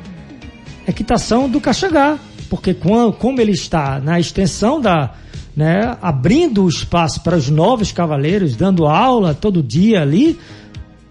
equitação 0.87 1.49
do 1.49 1.59
Caxangá. 1.61 2.17
Porque 2.49 2.73
quan- 2.73 3.11
como 3.11 3.39
ele 3.39 3.51
está 3.53 3.99
na 3.99 4.19
extensão 4.19 4.79
da. 4.81 5.13
Né, 5.53 5.97
abrindo 6.01 6.63
o 6.63 6.69
espaço 6.69 7.21
para 7.23 7.35
os 7.35 7.49
novos 7.49 7.91
cavaleiros, 7.91 8.55
dando 8.55 8.85
aula 8.87 9.33
todo 9.33 9.61
dia 9.61 10.01
ali, 10.01 10.39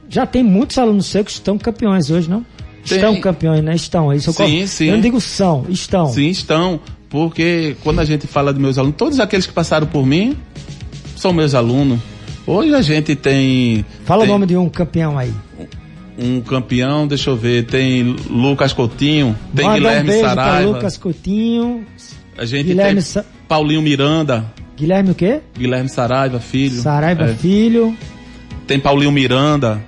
já 0.08 0.24
tem 0.24 0.42
muitos 0.42 0.78
alunos 0.78 1.04
seus 1.06 1.26
que 1.26 1.30
estão 1.32 1.58
campeões 1.58 2.08
hoje, 2.10 2.28
não? 2.30 2.40
Tem. 2.88 2.96
Estão 2.96 3.20
campeões, 3.20 3.62
né? 3.62 3.74
Estão. 3.74 4.10
Isso 4.14 4.30
eu 4.30 4.32
Sim, 4.32 4.42
colo- 4.56 4.66
sim. 4.66 4.84
Eu 4.86 4.94
não 4.94 5.00
digo 5.02 5.20
são, 5.20 5.66
estão. 5.68 6.06
Sim, 6.06 6.28
estão. 6.30 6.80
Porque 7.10 7.76
quando 7.84 7.98
a 8.00 8.04
gente 8.06 8.26
fala 8.26 8.52
de 8.54 8.58
meus 8.58 8.78
alunos, 8.78 8.96
todos 8.96 9.20
aqueles 9.20 9.46
que 9.46 9.52
passaram 9.52 9.86
por 9.86 10.06
mim 10.06 10.34
são 11.16 11.34
meus 11.34 11.54
alunos. 11.54 12.00
Hoje 12.46 12.74
a 12.74 12.82
gente 12.82 13.14
tem. 13.14 13.84
Fala 14.04 14.22
tem 14.22 14.30
o 14.30 14.32
nome 14.32 14.46
de 14.46 14.56
um 14.56 14.68
campeão 14.68 15.18
aí. 15.18 15.32
Um 16.18 16.40
campeão, 16.40 17.06
deixa 17.06 17.30
eu 17.30 17.36
ver, 17.36 17.64
tem 17.66 18.02
Lucas 18.28 18.72
Coutinho, 18.72 19.34
tem 19.54 19.64
Manda 19.64 19.76
um 19.78 19.82
Guilherme 19.82 20.06
beijo 20.08 20.20
pra 20.22 20.34
Saraiva. 20.34 20.70
Lucas 20.70 20.96
Coutinho. 20.98 21.86
A 22.36 22.44
gente 22.44 22.66
Guilherme 22.66 22.94
tem 22.94 23.00
Sa- 23.02 23.24
Paulinho 23.48 23.80
Miranda, 23.80 24.44
Guilherme 24.76 25.10
o 25.10 25.14
quê? 25.14 25.40
Guilherme 25.58 25.88
Saraiva, 25.88 26.38
filho. 26.40 26.80
Saraiva 26.80 27.24
É. 27.24 27.34
Filho. 27.34 27.96
Tem 28.66 28.78
Paulinho 28.78 29.12
Miranda. 29.12 29.80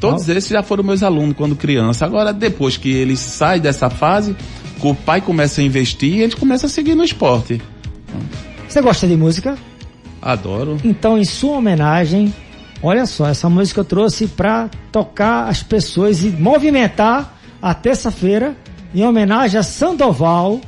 Todos 0.00 0.28
Ó. 0.28 0.32
esses 0.32 0.48
já 0.50 0.62
foram 0.62 0.82
meus 0.82 1.02
alunos 1.02 1.36
quando 1.36 1.54
criança. 1.54 2.04
Agora, 2.06 2.32
depois 2.32 2.76
que 2.76 2.90
eles 2.90 3.18
saem 3.20 3.60
dessa 3.60 3.90
fase, 3.90 4.34
o 4.82 4.94
pai 4.94 5.20
começa 5.20 5.60
a 5.60 5.64
investir, 5.64 6.20
eles 6.20 6.34
começam 6.34 6.66
a 6.66 6.70
seguir 6.70 6.94
no 6.94 7.04
esporte. 7.04 7.60
Você 8.68 8.80
gosta 8.80 9.06
de 9.06 9.16
música? 9.16 9.56
Adoro. 10.22 10.78
Então, 10.84 11.16
em 11.18 11.24
sua 11.24 11.56
homenagem, 11.56 12.34
olha 12.82 13.06
só, 13.06 13.28
essa 13.28 13.48
música 13.48 13.80
eu 13.80 13.84
trouxe 13.84 14.26
pra 14.26 14.68
tocar 14.92 15.48
as 15.48 15.62
pessoas 15.62 16.22
e 16.22 16.28
movimentar 16.30 17.38
a 17.60 17.74
terça-feira 17.74 18.56
em 18.94 19.04
homenagem 19.04 19.58
a 19.58 19.62
Sandoval, 19.62 20.60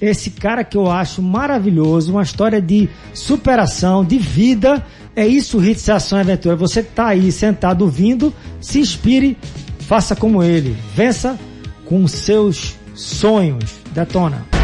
esse 0.00 0.30
cara 0.30 0.62
que 0.62 0.76
eu 0.76 0.90
acho 0.90 1.22
maravilhoso, 1.22 2.12
uma 2.12 2.22
história 2.22 2.60
de 2.60 2.88
superação, 3.14 4.04
de 4.04 4.18
vida. 4.18 4.84
É 5.14 5.26
isso, 5.26 5.62
Hits 5.62 5.88
Ação 5.88 6.18
e 6.18 6.20
Aventura. 6.20 6.54
Você 6.56 6.82
tá 6.82 7.08
aí 7.08 7.32
sentado 7.32 7.82
ouvindo, 7.82 8.32
se 8.60 8.78
inspire, 8.78 9.36
faça 9.80 10.14
como 10.14 10.42
ele, 10.42 10.76
vença 10.94 11.38
com 11.86 12.06
seus 12.06 12.76
sonhos. 12.94 13.76
Detona. 13.92 14.55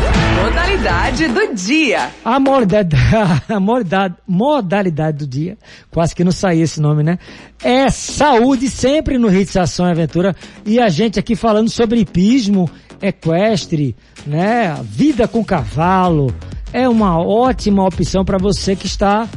Modalidade 0.43 1.29
do 1.29 1.55
dia. 1.55 2.11
A 2.25 2.41
modalidade, 2.41 2.97
a 3.49 3.61
modalidade, 3.61 4.15
modalidade 4.27 5.19
do 5.19 5.27
dia, 5.27 5.57
quase 5.89 6.17
que 6.17 6.25
não 6.25 6.33
saía 6.33 6.65
esse 6.65 6.81
nome, 6.81 7.05
né? 7.05 7.17
É 7.63 7.89
saúde 7.89 8.69
sempre 8.69 9.19
no 9.19 9.33
Hits 9.33 9.57
Ação 9.57 9.87
e 9.87 9.93
Aventura. 9.93 10.35
E 10.67 10.81
a 10.81 10.89
gente 10.89 11.17
aqui 11.17 11.37
falando 11.37 11.71
sobre 11.71 12.01
hipismo, 12.01 12.69
equestre, 13.01 13.95
né? 14.27 14.77
Vida 14.83 15.29
com 15.29 15.45
cavalo. 15.45 16.35
É 16.73 16.89
uma 16.89 17.25
ótima 17.25 17.87
opção 17.87 18.25
para 18.25 18.37
você 18.37 18.75
que 18.75 18.87
está 18.87 19.29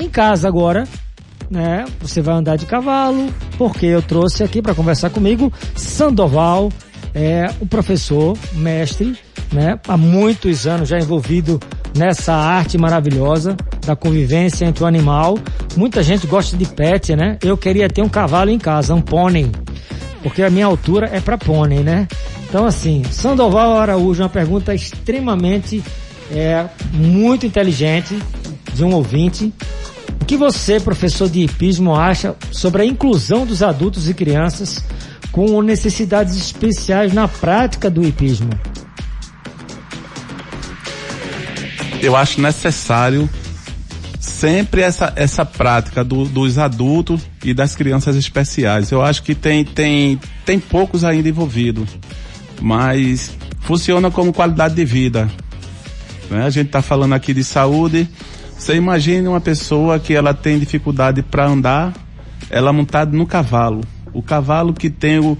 em 0.00 0.08
casa 0.08 0.46
agora, 0.46 0.86
né? 1.50 1.86
Você 2.00 2.20
vai 2.22 2.36
andar 2.36 2.54
de 2.54 2.66
cavalo, 2.66 3.34
porque 3.58 3.86
eu 3.86 4.00
trouxe 4.00 4.44
aqui 4.44 4.62
para 4.62 4.76
conversar 4.76 5.10
comigo 5.10 5.52
Sandoval, 5.74 6.70
é 7.12 7.50
um 7.60 7.66
professor, 7.66 8.38
mestre, 8.52 9.18
né? 9.52 9.78
Há 9.86 9.96
muitos 9.96 10.66
anos 10.66 10.88
já 10.88 10.98
envolvido 10.98 11.60
nessa 11.96 12.34
arte 12.34 12.78
maravilhosa 12.78 13.56
da 13.86 13.94
convivência 13.94 14.64
entre 14.64 14.82
o 14.82 14.86
animal. 14.86 15.38
Muita 15.76 16.02
gente 16.02 16.26
gosta 16.26 16.56
de 16.56 16.64
pet, 16.64 17.14
né? 17.14 17.38
Eu 17.42 17.56
queria 17.56 17.88
ter 17.88 18.02
um 18.02 18.08
cavalo 18.08 18.50
em 18.50 18.58
casa, 18.58 18.94
um 18.94 19.02
pônei, 19.02 19.50
porque 20.22 20.42
a 20.42 20.50
minha 20.50 20.66
altura 20.66 21.10
é 21.12 21.20
para 21.20 21.36
pônei, 21.36 21.80
né? 21.80 22.08
Então 22.48 22.64
assim, 22.66 23.02
Sandoval 23.10 23.78
Araújo, 23.78 24.22
uma 24.22 24.28
pergunta 24.28 24.74
extremamente 24.74 25.82
é, 26.30 26.66
muito 26.92 27.46
inteligente 27.46 28.18
de 28.74 28.84
um 28.84 28.94
ouvinte. 28.94 29.52
O 30.20 30.24
que 30.24 30.36
você, 30.36 30.80
professor 30.80 31.28
de 31.28 31.40
hipismo, 31.40 31.94
acha 31.94 32.34
sobre 32.50 32.82
a 32.82 32.86
inclusão 32.86 33.44
dos 33.44 33.62
adultos 33.62 34.08
e 34.08 34.14
crianças 34.14 34.82
com 35.30 35.60
necessidades 35.62 36.36
especiais 36.36 37.12
na 37.12 37.26
prática 37.26 37.90
do 37.90 38.06
hipismo? 38.06 38.50
Eu 42.02 42.16
acho 42.16 42.40
necessário 42.40 43.30
sempre 44.20 44.82
essa, 44.82 45.12
essa 45.16 45.44
prática 45.44 46.02
do- 46.04 46.24
dos 46.24 46.58
adultos 46.58 47.22
e 47.44 47.54
das 47.54 47.74
crianças 47.76 48.16
especiais. 48.16 48.90
Eu 48.90 49.02
acho 49.02 49.22
que 49.22 49.34
tem, 49.34 49.64
tem, 49.64 50.18
tem 50.44 50.58
poucos 50.58 51.04
ainda 51.04 51.28
envolvidos, 51.28 51.88
mas 52.60 53.36
funciona 53.60 54.10
como 54.10 54.32
qualidade 54.32 54.74
de 54.74 54.84
vida. 54.84 55.30
né? 56.30 56.44
A 56.44 56.50
gente 56.50 56.66
está 56.66 56.82
falando 56.82 57.14
aqui 57.14 57.32
de 57.32 57.44
saúde. 57.44 58.08
Você 58.58 58.74
imagine 58.76 59.26
uma 59.26 59.40
pessoa 59.40 59.98
que 59.98 60.14
ela 60.14 60.32
tem 60.34 60.58
dificuldade 60.58 61.22
para 61.22 61.46
andar, 61.46 61.92
ela 62.50 62.72
montada 62.72 63.16
no 63.16 63.26
cavalo. 63.26 63.80
O 64.12 64.22
cavalo 64.22 64.72
que 64.72 64.88
tem 64.90 65.18
o, 65.18 65.36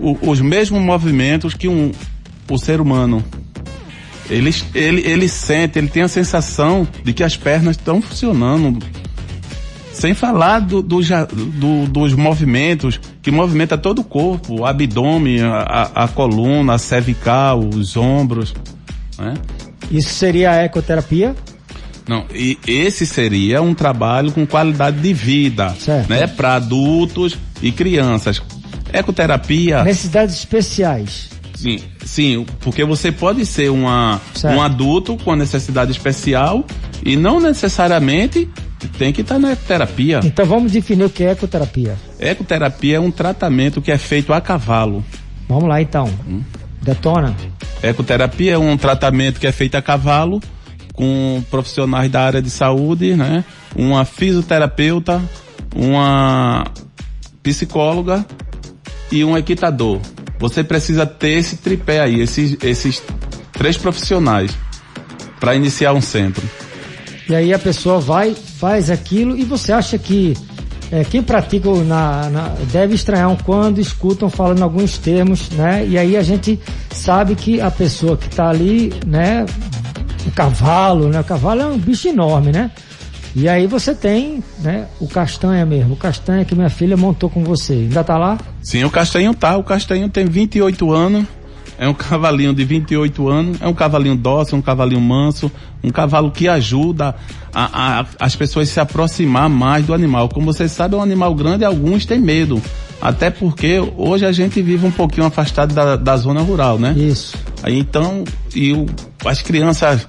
o- 0.00 0.18
os 0.30 0.40
mesmos 0.40 0.80
movimentos 0.80 1.54
que 1.54 1.68
um, 1.68 1.90
o 2.48 2.58
ser 2.58 2.80
humano. 2.80 3.24
Ele, 4.30 4.54
ele, 4.74 5.00
ele 5.06 5.28
sente, 5.28 5.78
ele 5.78 5.88
tem 5.88 6.02
a 6.04 6.08
sensação 6.08 6.86
de 7.04 7.12
que 7.12 7.22
as 7.24 7.36
pernas 7.36 7.76
estão 7.76 8.00
funcionando. 8.00 8.78
Sem 9.92 10.14
falar 10.14 10.60
do, 10.60 10.80
do 10.80 11.00
do- 11.02 11.86
dos 11.88 12.14
movimentos 12.14 12.98
que 13.20 13.30
movimenta 13.30 13.76
todo 13.76 13.98
o 13.98 14.04
corpo, 14.04 14.60
o 14.60 14.64
abdômen, 14.64 15.42
a, 15.42 15.58
a- 15.94 16.04
a 16.04 16.08
coluna, 16.08 16.74
a 16.74 16.78
cervical, 16.78 17.58
os 17.60 17.96
ombros. 17.96 18.54
Né? 19.18 19.34
Isso 19.90 20.10
seria 20.14 20.52
a 20.52 20.64
ecoterapia? 20.64 21.34
Não, 22.08 22.24
e 22.34 22.56
esse 22.66 23.04
seria 23.06 23.60
um 23.60 23.74
trabalho 23.74 24.32
com 24.32 24.46
qualidade 24.46 25.00
de 25.00 25.12
vida, 25.12 25.70
Certo. 25.78 26.08
né, 26.08 26.26
para 26.26 26.54
adultos 26.54 27.36
e 27.60 27.70
crianças. 27.70 28.40
Ecoterapia, 28.92 29.84
Necessidades 29.84 30.34
especiais. 30.36 31.28
Sim, 31.60 31.78
sim, 32.04 32.46
porque 32.60 32.84
você 32.84 33.12
pode 33.12 33.44
ser 33.44 33.70
uma, 33.70 34.20
Certo. 34.34 34.56
um 34.56 34.62
adulto 34.62 35.16
com 35.18 35.34
necessidade 35.36 35.90
especial 35.92 36.64
e 37.04 37.16
não 37.16 37.40
necessariamente 37.40 38.48
tem 38.98 39.12
que 39.12 39.20
estar 39.20 39.38
na 39.38 39.52
ecoterapia. 39.52 40.20
Então 40.24 40.46
vamos 40.46 40.72
definir 40.72 41.04
o 41.04 41.10
que 41.10 41.22
é 41.24 41.32
ecoterapia. 41.32 41.96
Ecoterapia 42.18 42.96
é 42.96 43.00
um 43.00 43.10
tratamento 43.10 43.82
que 43.82 43.92
é 43.92 43.98
feito 43.98 44.32
a 44.32 44.40
cavalo. 44.40 45.04
Vamos 45.48 45.68
lá 45.68 45.82
então. 45.82 46.08
Detona. 46.82 47.34
Ecoterapia 47.82 48.52
é 48.54 48.58
um 48.58 48.76
tratamento 48.76 49.38
que 49.38 49.46
é 49.46 49.52
feito 49.52 49.74
a 49.74 49.82
cavalo 49.82 50.40
com 50.94 51.42
profissionais 51.50 52.10
da 52.10 52.22
área 52.22 52.42
de 52.42 52.50
saúde, 52.50 53.16
né? 53.16 53.44
Uma 53.74 54.04
fisioterapeuta, 54.04 55.22
uma 55.74 56.64
psicóloga 57.42 58.24
e 59.10 59.24
um 59.24 59.36
equitador. 59.36 60.00
Você 60.40 60.64
precisa 60.64 61.06
ter 61.06 61.32
esse 61.38 61.56
tripé 61.58 62.00
aí, 62.00 62.20
esses, 62.20 62.56
esses 62.62 63.02
três 63.52 63.76
profissionais 63.76 64.50
para 65.38 65.54
iniciar 65.54 65.92
um 65.92 66.00
centro. 66.00 66.42
E 67.28 67.34
aí 67.34 67.54
a 67.54 67.58
pessoa 67.58 68.00
vai, 68.00 68.34
faz 68.34 68.90
aquilo 68.90 69.36
e 69.36 69.44
você 69.44 69.72
acha 69.72 69.96
que 69.98 70.34
é, 70.90 71.04
quem 71.04 71.22
pratica 71.22 71.70
na, 71.84 72.28
na- 72.30 72.48
deve 72.72 72.94
estranhar 72.94 73.36
quando 73.44 73.78
escutam 73.80 74.28
falando 74.28 74.62
alguns 74.64 74.98
termos, 74.98 75.48
né? 75.50 75.86
E 75.86 75.96
aí 75.96 76.16
a 76.16 76.22
gente 76.22 76.58
sabe 76.90 77.36
que 77.36 77.60
a 77.60 77.70
pessoa 77.70 78.16
que 78.16 78.26
está 78.26 78.48
ali, 78.48 78.92
né? 79.06 79.46
O 80.26 80.30
cavalo, 80.32 81.08
né? 81.08 81.20
O 81.20 81.24
cavalo 81.24 81.60
é 81.60 81.66
um 81.66 81.78
bicho 81.78 82.08
enorme, 82.08 82.50
né? 82.50 82.70
E 83.34 83.48
aí 83.48 83.66
você 83.66 83.94
tem, 83.94 84.42
né? 84.58 84.86
O 85.00 85.06
castanha 85.06 85.64
mesmo, 85.64 85.94
o 85.94 85.96
castanha 85.96 86.44
que 86.44 86.54
minha 86.54 86.70
filha 86.70 86.96
montou 86.96 87.30
com 87.30 87.44
você. 87.44 87.74
Ainda 87.74 88.02
tá 88.02 88.18
lá? 88.18 88.36
Sim, 88.62 88.82
o 88.84 88.90
Castanho 88.90 89.32
tá. 89.34 89.56
O 89.56 89.62
Castanho 89.62 90.08
tem 90.08 90.26
28 90.26 90.92
anos. 90.92 91.24
É 91.78 91.88
um 91.88 91.94
cavalinho 91.94 92.52
de 92.52 92.64
28 92.64 93.28
anos. 93.28 93.58
É 93.62 93.68
um 93.68 93.72
cavalinho 93.72 94.16
dócil, 94.16 94.58
um 94.58 94.62
cavalinho 94.62 95.00
manso. 95.00 95.50
Um 95.82 95.90
cavalo 95.90 96.30
que 96.30 96.48
ajuda 96.48 97.14
a, 97.54 98.00
a- 98.00 98.06
as 98.18 98.34
pessoas 98.36 98.68
se 98.68 98.80
aproximar 98.80 99.48
mais 99.48 99.86
do 99.86 99.94
animal. 99.94 100.28
Como 100.28 100.46
vocês 100.52 100.72
sabem, 100.72 100.96
é 100.98 101.00
um 101.00 101.02
animal 101.04 101.34
grande 101.34 101.62
e 101.62 101.64
alguns 101.64 102.04
têm 102.04 102.18
medo. 102.18 102.60
Até 103.00 103.30
porque 103.30 103.78
hoje 103.96 104.26
a 104.26 104.32
gente 104.32 104.60
vive 104.60 104.84
um 104.86 104.90
pouquinho 104.90 105.26
afastado 105.26 105.72
da, 105.72 105.96
da 105.96 106.16
zona 106.18 106.42
rural, 106.42 106.78
né? 106.78 106.92
Isso. 106.98 107.34
Aí 107.62 107.78
então, 107.78 108.24
e 108.54 108.72
o- 108.74 108.86
as 109.24 109.40
crianças 109.40 110.06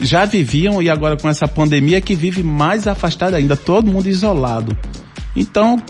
já 0.00 0.24
viviam 0.24 0.82
e 0.82 0.88
agora 0.88 1.16
com 1.16 1.28
essa 1.28 1.46
pandemia 1.46 2.00
que 2.00 2.14
vive 2.14 2.42
mais 2.42 2.86
afastada 2.86 3.36
ainda, 3.36 3.56
todo 3.56 3.90
mundo 3.90 4.08
isolado. 4.08 4.76
Então, 5.36 5.80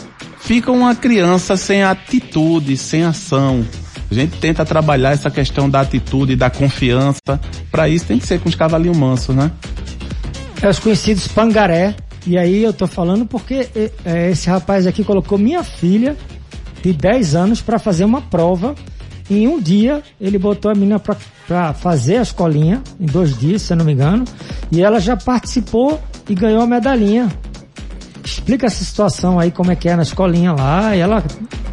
fica 0.41 0.71
uma 0.71 0.95
criança 0.95 1.57
sem 1.57 1.83
atitude, 1.83 2.77
sem 2.77 3.05
ação. 3.05 3.65
A 4.11 4.15
gente 4.15 4.39
tenta 4.39 4.65
trabalhar 4.65 5.13
essa 5.13 5.31
questão 5.31 5.71
da 5.71 5.81
atitude, 5.81 6.35
da 6.35 6.51
confiança. 6.51 7.41
Para 7.71 7.89
isso 7.89 8.07
tem 8.07 8.19
que 8.19 8.27
ser 8.27 8.41
com 8.41 8.49
os 8.49 8.55
cavalinhos 8.55 8.97
mansos, 8.97 9.35
né? 9.35 9.53
É 10.61 10.69
os 10.69 10.79
conhecidos 10.79 11.29
pangaré. 11.29 11.95
E 12.27 12.37
aí 12.37 12.63
eu 12.63 12.73
tô 12.73 12.87
falando 12.87 13.25
porque 13.25 13.69
é, 14.05 14.31
esse 14.31 14.51
rapaz 14.51 14.87
aqui 14.87 15.05
colocou 15.05 15.39
minha 15.39 15.63
filha 15.63 16.17
de 16.83 16.93
10 16.93 17.35
anos 17.35 17.61
para 17.63 17.79
fazer 17.79 18.05
uma 18.05 18.21
prova. 18.21 18.75
Em 19.31 19.47
um 19.47 19.61
dia, 19.61 20.03
ele 20.21 20.39
botou 20.39 20.71
a 20.71 20.75
menina 20.75 20.99
para 20.99 21.17
fazer 21.75 22.19
a 22.19 22.23
escolinha, 22.23 22.83
em 22.99 23.07
dois 23.07 23.39
dias, 23.39 23.63
se 23.63 23.73
eu 23.73 23.77
não 23.77 23.85
me 23.85 23.93
engano, 23.93 24.25
e 24.71 24.83
ela 24.83 25.01
já 25.01 25.17
participou 25.17 26.01
e 26.29 26.35
ganhou 26.35 26.63
a 26.63 26.67
medalhinha. 26.67 27.29
Explica 28.25 28.67
essa 28.67 28.85
situação 28.85 29.39
aí, 29.39 29.51
como 29.51 29.73
é 29.73 29.77
que 29.77 29.89
é 29.89 29.97
na 29.97 30.03
escolinha 30.03 30.53
lá, 30.53 30.95
e 30.95 31.01
ela 31.01 31.25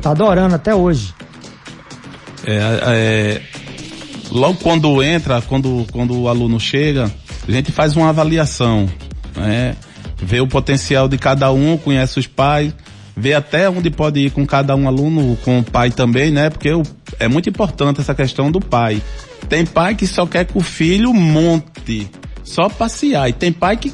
tá 0.01 0.11
adorando 0.11 0.55
até 0.55 0.73
hoje. 0.73 1.13
É, 2.45 2.59
é, 2.87 3.41
logo 4.31 4.57
quando 4.59 5.03
entra, 5.03 5.41
quando, 5.41 5.85
quando 5.91 6.17
o 6.19 6.29
aluno 6.29 6.59
chega, 6.59 7.11
a 7.47 7.51
gente 7.51 7.71
faz 7.71 7.95
uma 7.95 8.09
avaliação, 8.09 8.89
né? 9.35 9.75
Vê 10.17 10.39
o 10.41 10.47
potencial 10.47 11.07
de 11.07 11.17
cada 11.17 11.51
um, 11.51 11.77
conhece 11.77 12.19
os 12.19 12.25
pais, 12.25 12.73
vê 13.15 13.33
até 13.33 13.69
onde 13.69 13.89
pode 13.89 14.19
ir 14.19 14.31
com 14.31 14.45
cada 14.45 14.75
um 14.75 14.87
aluno, 14.87 15.37
com 15.43 15.59
o 15.59 15.63
pai 15.63 15.91
também, 15.91 16.31
né? 16.31 16.49
Porque 16.49 16.71
o, 16.71 16.83
é 17.19 17.27
muito 17.27 17.49
importante 17.49 17.99
essa 17.99 18.15
questão 18.15 18.51
do 18.51 18.59
pai. 18.59 19.01
Tem 19.49 19.65
pai 19.65 19.95
que 19.95 20.05
só 20.05 20.25
quer 20.25 20.45
que 20.45 20.57
o 20.57 20.62
filho 20.62 21.13
monte, 21.13 22.10
só 22.43 22.69
passear. 22.69 23.29
E 23.29 23.33
tem 23.33 23.51
pai 23.51 23.77
que 23.77 23.93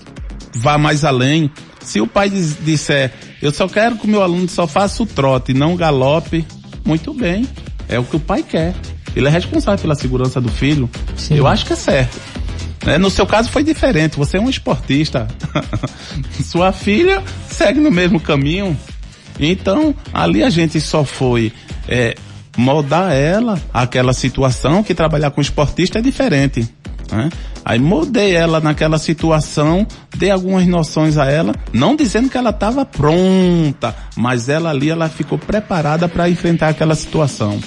vá 0.56 0.78
mais 0.78 1.04
além. 1.04 1.52
Se 1.82 2.00
o 2.00 2.08
pai 2.08 2.30
disser, 2.30 3.13
eu 3.42 3.52
só 3.52 3.68
quero 3.68 3.98
que 3.98 4.06
o 4.06 4.10
meu 4.10 4.22
aluno 4.22 4.48
só 4.48 4.66
faça 4.66 5.04
o 5.04 5.06
trote, 5.06 5.54
não 5.54 5.76
galope, 5.76 6.46
muito 6.86 7.13
bem. 7.13 7.48
É 7.88 8.00
o 8.00 8.04
que 8.04 8.16
o 8.16 8.20
pai 8.20 8.42
quer. 8.42 8.74
Ele 9.16 9.28
é 9.28 9.30
responsável 9.30 9.80
pela 9.80 9.96
segurança 9.96 10.42
do 10.42 10.50
filho. 10.50 10.89
Sim. 11.16 11.36
Eu 11.36 11.46
acho 11.46 11.66
que 11.66 11.74
é 11.74 11.76
certo. 11.76 12.20
Né? 12.86 12.98
No 12.98 13.10
seu 13.10 13.26
caso 13.26 13.50
foi 13.50 13.63
diferente, 13.63 14.18
você 14.18 14.38
é 14.38 14.42
um 14.42 14.50
esportista. 14.50 15.28
Sua 16.44 16.72
filha 16.72 17.24
segue 17.50 17.80
no 17.80 17.92
mesmo 17.92 18.20
caminho. 18.20 18.78
Então, 19.39 19.96
ali 20.13 20.44
a 20.44 20.50
gente 20.50 20.80
só 20.80 21.04
foi 21.04 21.52
é, 21.88 22.16
moldar 22.58 23.12
ela 23.13 23.60
aquela 23.74 24.13
situação 24.13 24.84
que 24.84 24.94
trabalhar 24.94 25.32
com 25.32 25.42
esportista 25.42 26.00
é 26.00 26.02
diferente. 26.02 26.68
Né? 27.12 27.30
Aí 27.66 27.80
moldei 27.80 28.36
ela 28.36 28.60
naquela 28.60 28.98
situação, 28.98 29.88
dei 30.18 30.32
algumas 30.32 30.68
noções 30.68 31.18
a 31.18 31.26
ela, 31.30 31.54
não 31.72 31.96
dizendo 31.96 32.30
que 32.30 32.38
ela 32.38 32.50
estava 32.50 32.86
pronta, 32.86 33.96
mas 34.16 34.50
ela 34.50 34.70
ali 34.70 34.89
ela 34.89 35.08
ficou 35.08 35.38
preparada 35.38 36.10
para 36.10 36.30
enfrentar 36.30 36.70
aquela 36.70 36.96
situação. 36.96 37.60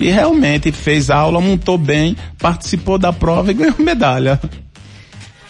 E 0.00 0.10
realmente 0.10 0.72
fez 0.72 1.08
aula, 1.08 1.40
montou 1.40 1.78
bem, 1.78 2.16
participou 2.38 2.98
da 2.98 3.12
prova 3.12 3.52
e 3.52 3.54
ganhou 3.54 3.76
medalha. 3.78 4.40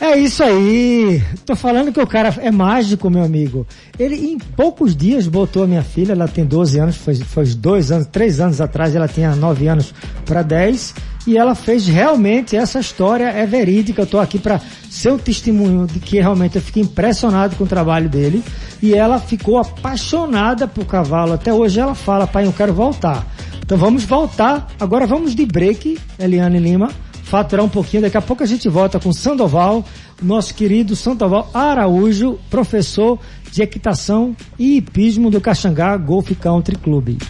É 0.04 0.18
isso 0.18 0.44
aí. 0.44 1.22
Tô 1.46 1.56
falando 1.56 1.90
que 1.90 1.98
o 1.98 2.06
cara 2.06 2.28
é 2.42 2.50
mágico, 2.50 3.08
meu 3.08 3.24
amigo. 3.24 3.66
Ele 3.98 4.14
em 4.14 4.38
poucos 4.38 4.94
dias 4.94 5.26
botou 5.26 5.64
a 5.64 5.66
minha 5.66 5.82
filha, 5.82 6.12
ela 6.12 6.28
tem 6.28 6.44
12 6.44 6.78
anos, 6.78 6.96
foi, 6.96 7.14
foi 7.14 7.46
dois 7.46 7.90
anos, 7.90 8.06
três 8.08 8.38
anos 8.38 8.60
atrás, 8.60 8.94
ela 8.94 9.08
tinha 9.08 9.34
9 9.34 9.66
anos 9.66 9.94
para 10.26 10.42
10, 10.42 10.94
e 11.26 11.38
ela 11.38 11.54
fez 11.54 11.86
realmente 11.86 12.54
essa 12.54 12.78
história 12.80 13.30
é 13.30 13.46
verídica. 13.46 14.02
Eu 14.02 14.06
tô 14.06 14.18
aqui 14.18 14.38
para 14.38 14.60
ser 14.90 15.10
um 15.10 15.16
testemunho 15.16 15.86
de 15.86 15.98
que 15.98 16.20
realmente 16.20 16.56
eu 16.56 16.62
fiquei 16.62 16.82
impressionado 16.82 17.56
com 17.56 17.64
o 17.64 17.66
trabalho 17.66 18.10
dele. 18.10 18.44
E 18.82 18.92
ela 18.92 19.18
ficou 19.18 19.56
apaixonada 19.56 20.68
por 20.68 20.84
cavalo. 20.84 21.32
Até 21.32 21.50
hoje 21.50 21.80
ela 21.80 21.94
fala, 21.94 22.26
pai, 22.26 22.44
eu 22.44 22.52
quero 22.52 22.74
voltar. 22.74 23.26
Então 23.62 23.78
vamos 23.78 24.04
voltar. 24.04 24.66
Agora 24.78 25.06
vamos 25.06 25.34
de 25.34 25.46
break, 25.46 25.98
Eliane 26.18 26.58
Lima 26.58 26.90
faturar 27.34 27.66
um 27.66 27.68
pouquinho. 27.68 28.04
Daqui 28.04 28.16
a 28.16 28.22
pouco 28.22 28.44
a 28.44 28.46
gente 28.46 28.68
volta 28.68 29.00
com 29.00 29.12
Sandoval, 29.12 29.84
nosso 30.22 30.54
querido 30.54 30.94
Sandoval 30.94 31.50
Araújo, 31.52 32.38
professor 32.48 33.18
de 33.50 33.60
equitação 33.60 34.36
e 34.56 34.76
hipismo 34.76 35.32
do 35.32 35.40
Caxangá 35.40 35.96
Golf 35.96 36.30
Country 36.40 36.76
Club. 36.76 37.20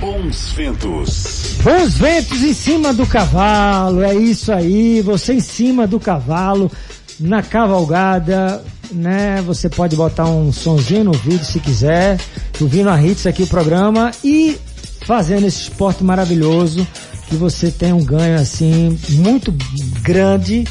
Bons 0.00 0.52
ventos. 0.52 1.58
Bons 1.62 1.98
ventos 1.98 2.42
em 2.42 2.54
cima 2.54 2.94
do 2.94 3.06
cavalo, 3.06 4.02
é 4.02 4.14
isso 4.14 4.50
aí, 4.50 5.02
você 5.02 5.34
em 5.34 5.40
cima 5.40 5.86
do 5.86 6.00
cavalo, 6.00 6.72
na 7.20 7.42
cavalgada, 7.42 8.64
né? 8.90 9.42
Você 9.42 9.68
pode 9.68 9.96
botar 9.96 10.24
um 10.24 10.50
sonzinho 10.50 11.04
no 11.04 11.12
vídeo 11.12 11.44
se 11.44 11.60
quiser, 11.60 12.18
ouvindo 12.58 12.88
a 12.88 13.02
hits 13.02 13.26
aqui 13.26 13.42
o 13.42 13.46
programa 13.46 14.12
e 14.24 14.56
fazendo 15.06 15.46
esse 15.46 15.62
esporte 15.62 16.02
maravilhoso 16.02 16.86
que 17.28 17.36
você 17.36 17.70
tem 17.70 17.92
um 17.92 18.04
ganho 18.04 18.36
assim 18.36 18.98
muito 19.10 19.52
grande 20.02 20.64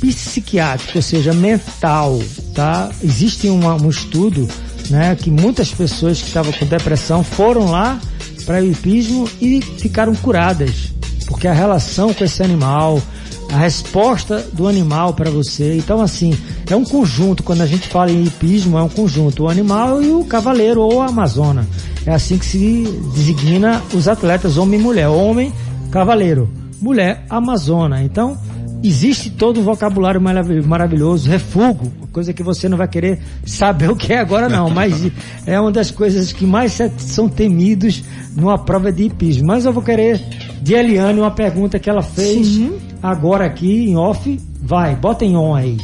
psiquiátrico, 0.00 0.98
ou 0.98 1.02
seja, 1.02 1.32
mental, 1.32 2.20
tá? 2.54 2.90
Existe 3.02 3.48
um 3.48 3.88
estudo, 3.88 4.46
né, 4.90 5.16
que 5.16 5.30
muitas 5.30 5.70
pessoas 5.70 6.20
que 6.20 6.28
estavam 6.28 6.52
com 6.52 6.66
depressão 6.66 7.24
foram 7.24 7.70
lá 7.70 7.98
para 8.44 8.62
o 8.62 8.66
hipismo 8.66 9.28
e 9.40 9.60
ficaram 9.60 10.14
curadas, 10.14 10.92
porque 11.26 11.48
a 11.48 11.52
relação 11.52 12.12
com 12.12 12.24
esse 12.24 12.42
animal, 12.42 13.02
a 13.50 13.56
resposta 13.56 14.46
do 14.52 14.68
animal 14.68 15.14
para 15.14 15.30
você, 15.30 15.76
então 15.76 16.00
assim, 16.00 16.36
é 16.70 16.76
um 16.76 16.84
conjunto, 16.84 17.42
quando 17.42 17.62
a 17.62 17.66
gente 17.66 17.88
fala 17.88 18.12
em 18.12 18.24
hipismo, 18.24 18.78
é 18.78 18.82
um 18.82 18.88
conjunto, 18.88 19.44
o 19.44 19.48
animal 19.48 20.02
e 20.02 20.10
o 20.10 20.24
cavaleiro 20.24 20.82
ou 20.82 21.00
a 21.00 21.06
amazona. 21.06 21.66
É 22.06 22.14
assim 22.14 22.38
que 22.38 22.46
se 22.46 22.84
designa 23.12 23.82
os 23.92 24.06
atletas, 24.06 24.56
homem 24.56 24.78
e 24.78 24.82
mulher. 24.82 25.08
Homem 25.08 25.52
cavaleiro, 25.90 26.48
mulher, 26.80 27.24
amazona. 27.28 28.02
Então, 28.02 28.38
existe 28.82 29.30
todo 29.30 29.60
um 29.60 29.64
vocabulário 29.64 30.20
maravilhoso, 30.20 31.28
refugo, 31.28 31.92
coisa 32.12 32.32
que 32.32 32.42
você 32.42 32.68
não 32.68 32.78
vai 32.78 32.86
querer 32.86 33.18
saber 33.44 33.90
o 33.92 33.96
que 33.96 34.12
é 34.12 34.18
agora 34.18 34.48
não, 34.48 34.70
mas 34.70 35.10
é 35.46 35.60
uma 35.60 35.72
das 35.72 35.90
coisas 35.90 36.32
que 36.32 36.46
mais 36.46 36.78
são 36.98 37.28
temidos 37.28 38.04
numa 38.34 38.56
prova 38.58 38.92
de 38.92 39.04
hipismo. 39.04 39.46
Mas 39.46 39.64
eu 39.64 39.72
vou 39.72 39.82
querer 39.82 40.20
de 40.62 40.74
Eliane 40.74 41.20
uma 41.20 41.30
pergunta 41.30 41.78
que 41.78 41.90
ela 41.90 42.02
fez 42.02 42.46
Sim. 42.46 42.78
agora 43.02 43.46
aqui 43.46 43.90
em 43.90 43.96
off. 43.96 44.40
Vai, 44.62 44.96
bota 44.96 45.24
em 45.24 45.36
on 45.36 45.54
aí. 45.54 45.76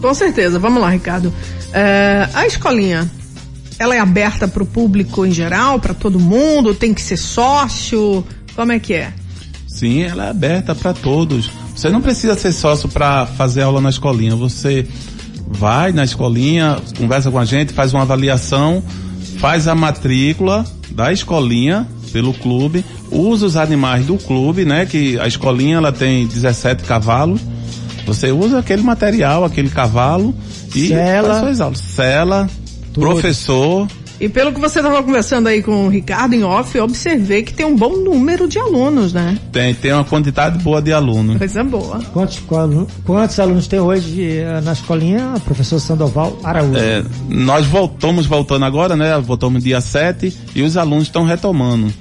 Com 0.00 0.12
certeza, 0.12 0.58
vamos 0.58 0.80
lá, 0.80 0.90
Ricardo. 0.90 1.32
É, 1.72 2.28
a 2.34 2.46
escolinha, 2.46 3.10
ela 3.78 3.94
é 3.94 3.98
aberta 3.98 4.48
para 4.48 4.62
o 4.62 4.66
público 4.66 5.24
em 5.24 5.32
geral, 5.32 5.78
para 5.78 5.94
todo 5.94 6.18
mundo? 6.18 6.74
Tem 6.74 6.94
que 6.94 7.02
ser 7.02 7.16
sócio? 7.16 8.24
Como 8.54 8.72
é 8.72 8.78
que 8.78 8.94
é? 8.94 9.12
Sim, 9.66 10.02
ela 10.02 10.26
é 10.26 10.30
aberta 10.30 10.74
para 10.74 10.94
todos. 10.94 11.50
Você 11.74 11.90
não 11.90 12.00
precisa 12.00 12.34
ser 12.34 12.52
sócio 12.52 12.88
para 12.88 13.26
fazer 13.26 13.62
aula 13.62 13.80
na 13.80 13.90
escolinha. 13.90 14.34
Você 14.34 14.86
vai 15.46 15.92
na 15.92 16.04
escolinha, 16.04 16.78
conversa 16.96 17.30
com 17.30 17.38
a 17.38 17.44
gente, 17.44 17.74
faz 17.74 17.92
uma 17.92 18.02
avaliação, 18.02 18.82
faz 19.38 19.68
a 19.68 19.74
matrícula 19.74 20.64
da 20.90 21.12
escolinha 21.12 21.86
pelo 22.12 22.32
clube, 22.32 22.82
usa 23.10 23.44
os 23.44 23.56
animais 23.56 24.06
do 24.06 24.16
clube, 24.16 24.64
né? 24.64 24.86
Que 24.86 25.20
a 25.20 25.26
escolinha 25.26 25.76
ela 25.76 25.92
tem 25.92 26.26
17 26.26 26.84
cavalos. 26.84 27.42
Você 28.06 28.32
usa 28.32 28.60
aquele 28.60 28.82
material, 28.82 29.44
aquele 29.44 29.68
cavalo 29.68 30.34
e 30.74 30.88
Cela, 30.88 31.28
faz 31.28 31.40
suas 31.40 31.60
aulas. 31.60 31.78
Cela, 31.80 32.48
tudo. 32.96 33.10
professor, 33.10 33.86
e 34.18 34.28
pelo 34.30 34.50
que 34.52 34.58
você 34.58 34.78
estava 34.78 35.02
conversando 35.02 35.46
aí 35.46 35.62
com 35.62 35.86
o 35.86 35.88
Ricardo 35.90 36.34
em 36.34 36.42
off, 36.42 36.76
eu 36.76 36.84
observei 36.84 37.42
que 37.42 37.52
tem 37.52 37.66
um 37.66 37.76
bom 37.76 37.96
número 37.98 38.48
de 38.48 38.58
alunos, 38.58 39.12
né? 39.12 39.38
Tem, 39.52 39.74
tem 39.74 39.92
uma 39.92 40.04
quantidade 40.04 40.58
boa 40.58 40.80
de 40.80 40.90
alunos. 40.90 41.36
Coisa 41.36 41.62
boa. 41.62 42.00
Quantos, 42.14 42.42
quantos 43.04 43.38
alunos 43.38 43.66
tem 43.66 43.78
hoje 43.78 44.38
eh, 44.38 44.60
na 44.62 44.72
escolinha, 44.72 45.34
professor 45.44 45.78
Sandoval 45.78 46.38
Araújo? 46.42 46.78
É, 46.78 47.04
nós 47.28 47.66
voltamos 47.66 48.24
voltando 48.24 48.64
agora, 48.64 48.96
né? 48.96 49.18
Voltamos 49.18 49.62
dia 49.62 49.82
7 49.82 50.34
e 50.54 50.62
os 50.62 50.78
alunos 50.78 51.04
estão 51.04 51.24
retomando. 51.24 51.92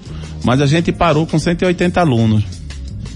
Mas 0.41 0.61
a 0.61 0.65
gente 0.65 0.93
parou 0.93 1.27
com 1.27 1.37
180 1.37 1.99
alunos. 1.99 2.45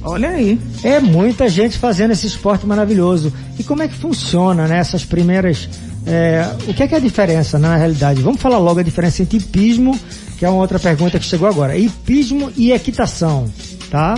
Olha 0.03 0.29
aí. 0.29 0.59
É 0.83 0.99
muita 0.99 1.47
gente 1.47 1.77
fazendo 1.77 2.11
esse 2.11 2.27
esporte 2.27 2.65
maravilhoso. 2.65 3.31
E 3.57 3.63
como 3.63 3.81
é 3.81 3.87
que 3.87 3.95
funciona, 3.95 4.67
né? 4.67 4.79
Essas 4.79 5.05
primeiras 5.05 5.69
é, 6.09 6.55
o 6.67 6.73
que 6.73 6.81
é, 6.81 6.87
que 6.87 6.95
é 6.95 6.97
a 6.97 7.01
diferença 7.01 7.59
na 7.59 7.77
realidade? 7.77 8.19
Vamos 8.23 8.41
falar 8.41 8.57
logo 8.57 8.79
a 8.79 8.83
diferença 8.83 9.21
entre 9.21 9.37
hipismo, 9.37 9.97
que 10.39 10.43
é 10.43 10.49
uma 10.49 10.59
outra 10.59 10.79
pergunta 10.79 11.19
que 11.19 11.25
chegou 11.25 11.47
agora. 11.47 11.77
Hipismo 11.77 12.51
e 12.57 12.71
equitação, 12.71 13.45
tá? 13.91 14.17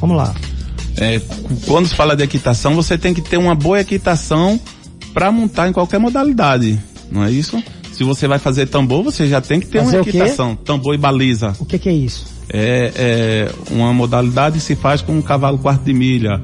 Vamos 0.00 0.16
lá. 0.16 0.34
É, 0.96 1.20
quando 1.66 1.86
se 1.86 1.94
fala 1.94 2.16
de 2.16 2.24
equitação, 2.24 2.74
você 2.74 2.98
tem 2.98 3.14
que 3.14 3.22
ter 3.22 3.36
uma 3.36 3.54
boa 3.54 3.80
equitação 3.80 4.58
para 5.14 5.30
montar 5.30 5.68
em 5.68 5.72
qualquer 5.72 6.00
modalidade, 6.00 6.80
não 7.12 7.24
é 7.24 7.30
isso? 7.30 7.62
Se 7.92 8.02
você 8.02 8.26
vai 8.26 8.40
fazer 8.40 8.66
tambor, 8.66 9.04
você 9.04 9.28
já 9.28 9.40
tem 9.40 9.60
que 9.60 9.66
ter 9.66 9.84
fazer 9.84 9.98
uma 9.98 10.08
equitação, 10.08 10.56
tambor 10.56 10.94
e 10.94 10.98
baliza. 10.98 11.54
O 11.60 11.64
que, 11.64 11.78
que 11.78 11.88
é 11.88 11.92
isso? 11.92 12.26
É, 12.52 12.92
é, 12.96 13.52
uma 13.70 13.92
modalidade 13.92 14.58
que 14.58 14.64
se 14.64 14.74
faz 14.74 15.00
com 15.00 15.12
um 15.12 15.22
cavalo 15.22 15.58
quarto 15.58 15.84
de 15.84 15.92
milha, 15.92 16.40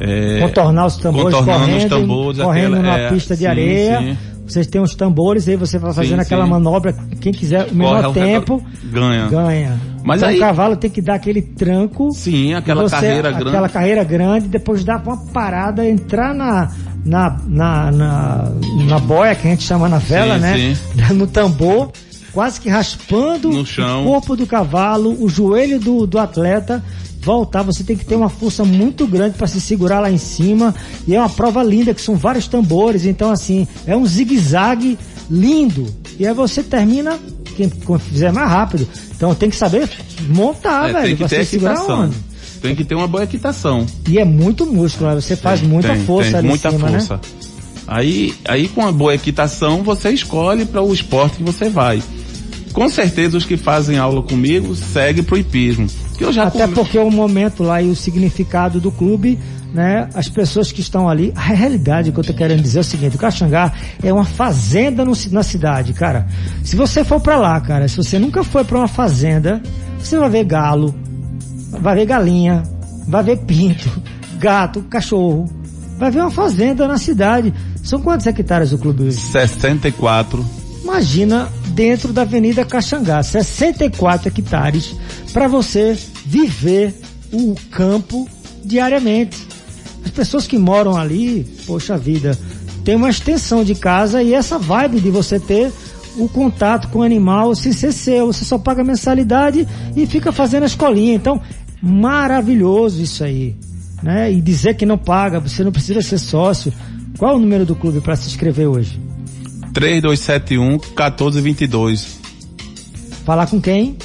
é, 0.00 0.40
contornar 0.40 0.86
os 0.86 0.96
tambores 0.96 1.34
correndo, 1.34 1.76
os 1.76 1.84
tambores, 1.84 2.40
correndo 2.40 2.76
aquela, 2.76 2.82
numa 2.82 2.98
é, 2.98 3.10
pista 3.10 3.34
de 3.34 3.40
sim, 3.40 3.46
areia. 3.46 3.98
Sim. 3.98 4.16
Vocês 4.48 4.66
têm 4.66 4.80
os 4.80 4.94
tambores 4.94 5.46
aí, 5.46 5.56
você 5.56 5.78
vai 5.78 5.92
fazendo 5.92 6.16
sim, 6.16 6.22
aquela 6.22 6.46
manobra, 6.46 6.94
quem 7.20 7.32
quiser 7.32 7.68
o 7.70 7.74
menor 7.74 8.12
tempo, 8.12 8.64
ganha. 8.84 9.28
ganha. 9.28 9.80
Mas 10.02 10.22
então 10.22 10.30
aí, 10.30 10.36
o 10.36 10.40
cavalo 10.40 10.76
tem 10.76 10.90
que 10.90 11.02
dar 11.02 11.14
aquele 11.14 11.42
tranco. 11.42 12.10
Sim, 12.12 12.54
aquela 12.54 12.82
você, 12.82 12.96
carreira 12.96 13.30
grande. 13.30 13.48
Aquela 13.48 13.68
carreira 13.68 14.04
grande, 14.04 14.48
depois 14.48 14.82
dar 14.82 15.02
uma 15.04 15.18
parada, 15.18 15.86
entrar 15.86 16.34
na, 16.34 16.70
na, 17.04 17.36
na, 17.46 17.92
na, 17.92 18.52
na 18.86 18.98
boia, 18.98 19.34
que 19.34 19.46
a 19.46 19.50
gente 19.50 19.64
chama 19.64 19.88
na 19.88 19.98
vela, 19.98 20.36
sim, 20.36 20.40
né? 20.40 20.74
Sim. 20.74 21.12
No 21.14 21.26
tambor, 21.26 21.92
quase 22.32 22.60
que 22.60 22.68
raspando 22.68 23.50
no 23.50 23.66
chão. 23.66 24.02
o 24.02 24.06
corpo 24.06 24.36
do 24.36 24.46
cavalo, 24.46 25.16
o 25.22 25.28
joelho 25.28 25.78
do, 25.78 26.06
do 26.06 26.18
atleta 26.18 26.82
voltar, 27.28 27.62
você 27.62 27.84
tem 27.84 27.94
que 27.96 28.04
ter 28.06 28.14
uma 28.16 28.30
força 28.30 28.64
muito 28.64 29.06
grande 29.06 29.36
para 29.36 29.46
se 29.46 29.60
segurar 29.60 30.00
lá 30.00 30.10
em 30.10 30.16
cima. 30.16 30.74
E 31.06 31.14
é 31.14 31.18
uma 31.20 31.28
prova 31.28 31.62
linda, 31.62 31.92
que 31.92 32.00
são 32.00 32.16
vários 32.16 32.46
tambores. 32.48 33.04
Então, 33.04 33.30
assim, 33.30 33.68
é 33.86 33.94
um 33.94 34.06
zigue-zague 34.06 34.98
lindo. 35.30 35.86
E 36.18 36.26
aí 36.26 36.32
você 36.32 36.62
termina 36.62 37.18
quem 37.54 37.70
fizer 38.00 38.32
mais 38.32 38.48
rápido. 38.50 38.88
Então 39.14 39.34
tem 39.34 39.50
que 39.50 39.56
saber 39.56 39.88
montar, 40.28 40.88
É, 40.88 40.92
velho. 40.94 41.06
tem 41.08 41.16
que 41.16 41.28
ter 41.28 41.42
equitação. 41.42 42.00
onde. 42.04 42.16
Tem 42.62 42.74
que 42.74 42.82
ter 42.84 42.94
uma 42.94 43.06
boa 43.06 43.24
equitação. 43.24 43.84
E 44.08 44.18
é 44.18 44.24
muito 44.24 44.64
músculo, 44.66 45.10
né? 45.10 45.20
você 45.20 45.36
faz 45.36 45.60
muita 45.60 45.88
Tem, 45.94 46.04
força 46.06 46.30
tem 46.30 46.38
ali 46.38 46.48
muita 46.48 46.68
em 46.68 46.72
cima, 46.72 46.88
força. 46.88 47.14
né? 47.14 47.20
Aí, 47.86 48.34
aí 48.46 48.68
com 48.68 48.84
a 48.86 48.90
boa 48.90 49.14
equitação 49.14 49.82
você 49.82 50.10
escolhe 50.10 50.64
para 50.64 50.82
o 50.82 50.92
esporte 50.92 51.36
que 51.36 51.42
você 51.42 51.68
vai. 51.68 52.02
Com 52.78 52.88
certeza 52.88 53.36
os 53.36 53.44
que 53.44 53.56
fazem 53.56 53.98
aula 53.98 54.22
comigo 54.22 54.74
seguem 54.76 55.24
pro 55.24 55.36
hipismo. 55.36 55.86
Que 56.16 56.24
eu 56.24 56.32
já 56.32 56.44
Até 56.44 56.60
come- 56.62 56.74
porque 56.74 56.98
o 56.98 57.10
momento 57.10 57.62
lá 57.64 57.82
e 57.82 57.90
o 57.90 57.96
significado 57.96 58.80
do 58.80 58.92
clube, 58.92 59.36
né? 59.74 60.08
As 60.14 60.28
pessoas 60.28 60.70
que 60.70 60.80
estão 60.80 61.08
ali, 61.08 61.32
a 61.34 61.40
realidade 61.40 62.12
que 62.12 62.18
eu 62.18 62.24
tô 62.24 62.32
querendo 62.32 62.62
dizer 62.62 62.78
é 62.78 62.80
o 62.80 62.84
seguinte, 62.84 63.16
o 63.16 63.18
Caxangá 63.18 63.72
é 64.02 64.12
uma 64.12 64.24
fazenda 64.24 65.04
no 65.04 65.12
na 65.32 65.42
cidade, 65.42 65.92
cara. 65.92 66.26
Se 66.62 66.76
você 66.76 67.02
for 67.04 67.20
pra 67.20 67.36
lá, 67.36 67.60
cara, 67.60 67.88
se 67.88 67.96
você 67.96 68.16
nunca 68.18 68.44
foi 68.44 68.62
pra 68.62 68.78
uma 68.78 68.88
fazenda, 68.88 69.60
você 69.98 70.16
vai 70.16 70.30
ver 70.30 70.44
galo, 70.44 70.94
vai 71.80 71.96
ver 71.96 72.06
galinha, 72.06 72.62
vai 73.08 73.24
ver 73.24 73.38
pinto, 73.38 73.90
gato, 74.38 74.82
cachorro, 74.82 75.46
vai 75.98 76.10
ver 76.12 76.20
uma 76.20 76.30
fazenda 76.30 76.86
na 76.86 76.96
cidade. 76.96 77.52
São 77.82 78.00
quantos 78.00 78.24
hectares 78.26 78.72
o 78.72 78.78
clube 78.78 79.02
hoje? 79.04 79.16
64. 79.18 80.44
Imagina 80.84 81.48
dentro 81.78 82.12
da 82.12 82.22
Avenida 82.22 82.64
Caxangá, 82.64 83.22
64 83.22 84.26
hectares 84.26 84.96
para 85.32 85.46
você 85.46 85.96
viver 86.26 86.92
o 87.32 87.54
campo 87.70 88.28
diariamente. 88.64 89.46
As 90.04 90.10
pessoas 90.10 90.44
que 90.44 90.58
moram 90.58 90.96
ali, 90.96 91.46
poxa 91.68 91.96
vida, 91.96 92.36
tem 92.84 92.96
uma 92.96 93.08
extensão 93.08 93.62
de 93.62 93.76
casa 93.76 94.20
e 94.20 94.34
essa 94.34 94.58
vibe 94.58 94.98
de 94.98 95.08
você 95.08 95.38
ter 95.38 95.70
o 96.16 96.28
contato 96.28 96.88
com 96.88 96.98
o 96.98 97.04
animal 97.04 97.54
sem 97.54 97.72
ser 97.72 97.92
seu, 97.92 98.26
você 98.26 98.44
só 98.44 98.58
paga 98.58 98.82
mensalidade 98.82 99.64
e 99.96 100.04
fica 100.04 100.32
fazendo 100.32 100.64
a 100.64 100.66
escolinha. 100.66 101.14
Então, 101.14 101.40
maravilhoso 101.80 103.00
isso 103.00 103.22
aí. 103.22 103.54
Né? 104.02 104.32
E 104.32 104.40
dizer 104.40 104.74
que 104.74 104.84
não 104.84 104.98
paga, 104.98 105.38
você 105.38 105.62
não 105.62 105.70
precisa 105.70 106.02
ser 106.02 106.18
sócio. 106.18 106.72
Qual 107.16 107.36
o 107.36 107.38
número 107.38 107.64
do 107.64 107.76
clube 107.76 108.00
para 108.00 108.16
se 108.16 108.26
inscrever 108.26 108.66
hoje? 108.66 109.07
3271 109.78 110.70
1422. 110.70 112.18
Falar 113.24 113.46
com 113.46 113.60
quem? 113.60 113.96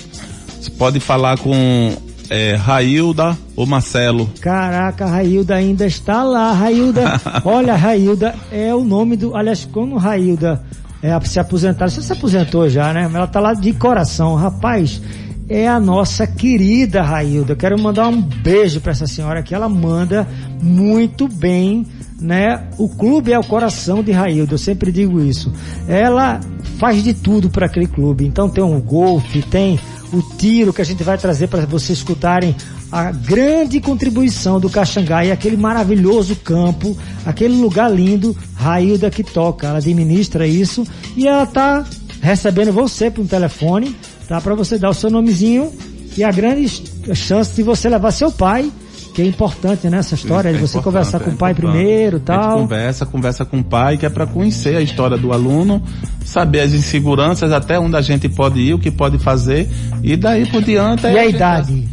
Você 0.59 0.69
pode 0.69 0.99
falar 0.99 1.38
com 1.39 1.95
é, 2.29 2.55
Railda 2.55 3.36
ou 3.55 3.65
Marcelo. 3.65 4.29
Caraca, 4.39 5.07
Railda 5.07 5.55
ainda 5.55 5.88
está 5.88 6.23
lá. 6.23 6.51
Railda, 6.53 7.19
olha, 7.43 7.75
Railda 7.75 8.36
é 8.51 8.73
o 8.73 8.83
nome 8.83 9.17
do. 9.17 9.36
Aliás, 9.36 9.65
quando 9.65 9.95
Railda 9.97 10.63
é, 11.01 11.19
se 11.21 11.39
aposentar, 11.39 11.89
você 11.89 12.03
se 12.03 12.13
aposentou 12.13 12.69
já, 12.69 12.93
né? 12.93 13.03
Mas 13.05 13.15
ela 13.15 13.27
tá 13.27 13.39
lá 13.39 13.55
de 13.55 13.73
coração. 13.73 14.36
Rapaz, 14.36 15.01
é 15.49 15.67
a 15.67 15.79
nossa 15.79 16.27
querida 16.27 17.01
Railda. 17.01 17.55
Quero 17.55 17.79
mandar 17.79 18.07
um 18.09 18.21
beijo 18.21 18.79
para 18.79 18.91
essa 18.91 19.07
senhora 19.07 19.41
que 19.41 19.55
ela 19.55 19.67
manda 19.67 20.27
muito 20.62 21.27
bem, 21.27 21.86
né? 22.19 22.67
O 22.78 22.88
clube 22.89 23.32
é 23.32 23.39
o 23.39 23.43
coração 23.43 24.04
de 24.04 24.12
Railda, 24.12 24.54
eu 24.54 24.58
sempre 24.58 24.91
digo 24.91 25.21
isso. 25.21 25.52
Ela 25.88 26.39
faz 26.78 27.04
de 27.04 27.13
tudo 27.13 27.49
para 27.49 27.65
aquele 27.65 27.88
clube. 27.88 28.26
Então 28.26 28.49
tem 28.49 28.63
um 28.63 28.80
golfe, 28.80 29.41
tem 29.41 29.80
o 30.12 30.21
tiro 30.38 30.71
que 30.71 30.82
a 30.82 30.86
gente 30.86 31.04
vai 31.04 31.17
trazer 31.17 31.47
para 31.47 31.65
vocês 31.65 31.97
escutarem 31.97 32.56
a 32.91 33.12
grande 33.12 33.80
contribuição 33.80 34.60
do 34.60 34.69
Caxangá 34.69 35.26
e 35.26 35.32
aquele 35.32 35.58
maravilhoso 35.58 36.36
campo, 36.36 36.95
aquele 37.26 37.56
lugar 37.56 37.91
lindo, 37.91 38.38
Railda 38.54 39.10
que 39.10 39.23
toca, 39.23 39.65
ela 39.65 39.80
administra 39.80 40.45
isso 40.45 40.86
e 41.17 41.28
ela 41.28 41.47
tá 41.47 41.84
recebendo 42.21 42.71
você 42.71 43.10
por 43.10 43.21
um 43.21 43.28
telefone, 43.28 43.95
tá? 44.28 44.39
Para 44.39 44.54
você 44.54 44.78
dar 44.78 44.91
o 44.91 44.93
seu 44.93 45.10
nomezinho 45.10 45.71
e 46.15 46.23
a 46.23 46.32
grande 46.32 46.69
chance 47.15 47.56
de 47.56 47.63
você 47.63 47.89
levar 47.89 48.12
seu 48.12 48.32
pai, 48.32 48.71
que 49.13 49.21
é 49.21 49.26
importante 49.26 49.88
nessa 49.89 50.15
história, 50.15 50.52
de 50.52 50.58
É 50.58 50.62
você 50.62 50.78
importante, 50.78 50.84
conversar 50.84 51.19
com 51.19 51.30
é 51.30 51.34
o 51.34 51.38
pai 51.38 51.52
importante. 51.52 51.71
primeiro, 51.76 52.15
A 52.15 52.19
gente 52.19 52.26
tal. 52.26 52.58
conversa, 52.60 53.06
conversa 53.06 53.45
com 53.45 53.60
o 53.60 53.63
pai, 53.63 53.97
que 53.97 54.06
é 54.06 54.10
para 54.10 54.26
conhecer 54.26 54.76
a 54.76 54.82
história 54.82 55.17
do 55.17 55.32
aluno, 55.32 55.82
saber 56.26 56.62
as 56.62 56.73
inseguranças, 56.73 57.52
até 57.52 57.80
onde 57.80 57.95
a 57.95 58.02
gente 58.02 58.28
pode 58.28 58.60
ir, 58.60 58.73
o 58.73 58.80
que 58.80 58.89
pode 58.91 59.19
fazer, 59.19 59.69
e 60.02 60.15
daí 60.17 60.45
por 60.45 60.62
diante... 60.63 61.06
E 61.06 61.10
é 61.15 61.19
a 61.19 61.23
gente- 61.26 61.36
idade 61.36 61.88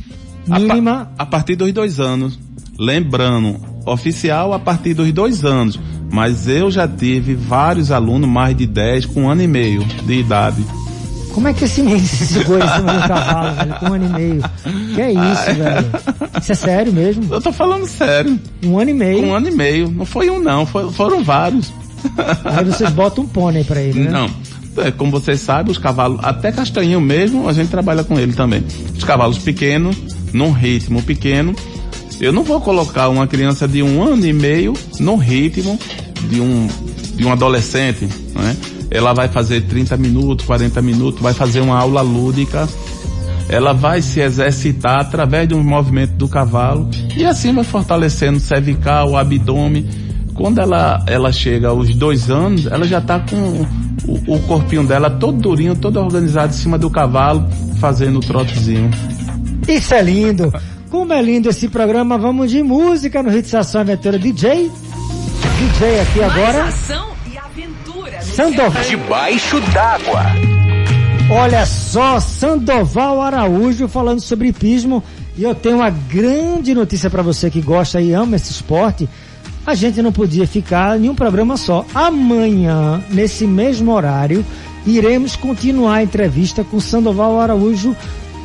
A 0.49 0.59
mínima 0.59 1.11
A, 1.19 1.27
partir 1.27 1.55
dos 1.57 1.71
dois 1.73 2.01
anos. 2.01 2.39
Lembrando, 2.79 3.57
oficial 3.85 4.53
a 4.55 4.59
partir 4.59 4.95
dos 4.95 5.13
dois 5.13 5.45
anos. 5.45 5.79
Mas 6.11 6.49
eu 6.49 6.71
já 6.71 6.89
tive 6.89 7.35
vários 7.35 7.93
alunos, 7.93 8.29
mais 8.29 8.57
de 8.57 8.67
10, 8.67 9.07
com 9.07 9.25
um 9.25 9.31
ano 9.31 9.43
e 9.43 9.47
meio 9.47 9.85
de 9.85 10.15
idade. 10.15 10.65
Como 11.35 11.49
é 11.49 11.53
que 11.55 11.65
esse 11.65 11.81
menino 11.83 12.07
se 12.07 12.27
segura 12.27 12.65
em 12.65 12.69
cima 12.69 12.93
de 12.93 12.99
um 12.99 13.09
cavalo, 13.09 13.55
velho, 13.57 13.75
com 13.79 13.87
um 13.87 13.95
ano 13.95 14.05
e 14.07 14.09
meio? 14.09 14.43
Que 14.95 15.01
é 15.01 15.13
isso, 15.13 15.55
velho? 15.57 15.91
Isso 16.41 16.53
é 16.53 16.55
sério 16.55 16.93
mesmo? 16.93 17.35
Eu 17.35 17.41
tô 17.41 17.53
falando 17.53 17.87
sério. 17.87 18.39
Um 18.65 18.79
ano 18.79 18.91
e 18.91 18.95
meio. 18.95 19.25
Um 19.25 19.35
ano 19.35 19.49
e 19.49 19.51
meio. 19.53 19.91
Não 19.91 20.05
foi 20.05 20.29
um 20.29 20.41
não, 20.41 20.67
foi- 20.67 20.91
foram 20.93 21.23
vários. 21.23 21.73
Aí 22.45 22.65
vocês 22.65 22.91
botam 22.91 23.25
um 23.25 23.27
pônei 23.27 23.63
pra 23.65 23.81
ele, 23.81 24.01
né? 24.01 24.11
Não. 24.11 24.31
É, 24.85 24.91
como 24.91 25.11
vocês 25.11 25.41
sabem, 25.41 25.71
os 25.73 25.79
cavalos, 25.79 26.21
até 26.23 26.51
castanhinho 26.53 27.01
mesmo, 27.01 27.49
a 27.49 27.53
gente 27.53 27.69
trabalha 27.71 28.05
com 28.05 28.19
ele 28.19 28.33
também. 28.33 28.65
Os 28.97 29.05
cavalos 29.05 29.39
pequenos, 29.39 29.97
num 30.33 30.53
ritmo 30.53 31.03
pequeno. 31.03 31.55
Eu 32.21 32.33
não 32.33 32.43
vou 32.45 32.61
colocar 32.61 33.09
uma 33.09 33.27
criança 33.27 33.67
de 33.67 33.83
um 33.83 34.03
ano 34.03 34.27
e 34.27 34.33
meio 34.33 34.75
no 34.99 35.17
ritmo 35.17 35.79
de 36.29 36.41
um, 36.41 36.69
de 37.21 37.27
um 37.27 37.33
adolescente, 37.33 38.09
né? 38.35 38.57
Ela 38.91 39.13
vai 39.13 39.29
fazer 39.29 39.61
30 39.61 39.95
minutos, 39.99 40.47
40 40.47 40.81
minutos, 40.81 41.21
vai 41.21 41.35
fazer 41.35 41.61
uma 41.61 41.79
aula 41.79 42.01
lúdica. 42.01 42.67
Ela 43.47 43.75
vai 43.75 44.01
se 44.01 44.21
exercitar 44.21 45.01
através 45.01 45.47
de 45.47 45.55
um 45.55 45.63
movimento 45.63 46.13
do 46.13 46.29
cavalo 46.29 46.89
e 47.17 47.25
assim 47.25 47.53
vai 47.53 47.65
fortalecendo 47.65 48.39
o 48.39 48.41
cervical, 48.41 49.11
o 49.11 49.17
abdômen. 49.19 49.87
Quando 50.35 50.61
ela, 50.61 51.05
ela 51.07 51.31
chega 51.31 51.69
aos 51.69 51.95
dois 51.95 52.31
anos, 52.31 52.67
ela 52.67 52.87
já 52.87 52.99
está 52.99 53.21
com 53.21 53.67
o, 54.07 54.37
o 54.37 54.41
corpinho 54.45 54.85
dela 54.85 55.11
todo 55.11 55.37
durinho, 55.39 55.77
todo 55.77 56.01
organizado 56.01 56.55
em 56.55 56.57
cima 56.57 56.79
do 56.79 56.89
cavalo, 56.89 57.47
fazendo 57.79 58.19
o 58.19 58.21
trotezinho. 58.21 58.91
Isso 59.69 59.93
é 59.93 60.01
lindo. 60.01 60.51
Como 60.89 61.13
é 61.13 61.21
lindo 61.21 61.51
esse 61.51 61.69
programa, 61.69 62.17
vamos 62.17 62.51
de 62.51 62.63
música 62.63 63.23
no 63.23 63.37
Hits 63.37 63.55
Ação 63.55 63.83
Aventura 63.83 64.19
DJ. 64.19 64.71
DJ 65.61 66.01
aqui 66.01 66.23
agora. 66.23 66.69
E 66.71 68.25
Sandoval. 68.25 68.83
Debaixo 68.83 69.61
d'água. 69.61 70.23
Olha 71.31 71.67
só, 71.67 72.19
Sandoval 72.19 73.21
Araújo 73.21 73.87
falando 73.87 74.21
sobre 74.21 74.49
hipismo. 74.49 75.05
E 75.37 75.43
eu 75.43 75.55
tenho 75.55 75.77
uma 75.77 75.91
grande 75.91 76.75
notícia 76.75 77.11
para 77.11 77.23
você 77.23 77.51
que 77.51 77.61
gosta 77.61 78.01
e 78.01 78.15
ama 78.15 78.37
esse 78.37 78.51
esporte. 78.51 79.07
A 79.67 79.75
gente 79.75 80.01
não 80.01 80.13
podia 80.13 80.47
ficar 80.47 80.99
em 80.99 81.11
um 81.11 81.15
programa 81.15 81.59
só. 81.59 81.85
Amanhã, 81.95 83.05
nesse 83.11 83.47
mesmo 83.47 83.93
horário, 83.93 84.43
iremos 84.87 85.37
continuar 85.37 85.97
a 85.97 86.03
entrevista 86.03 86.65
com 86.65 86.81
Sandoval 86.81 87.39
Araújo 87.39 87.95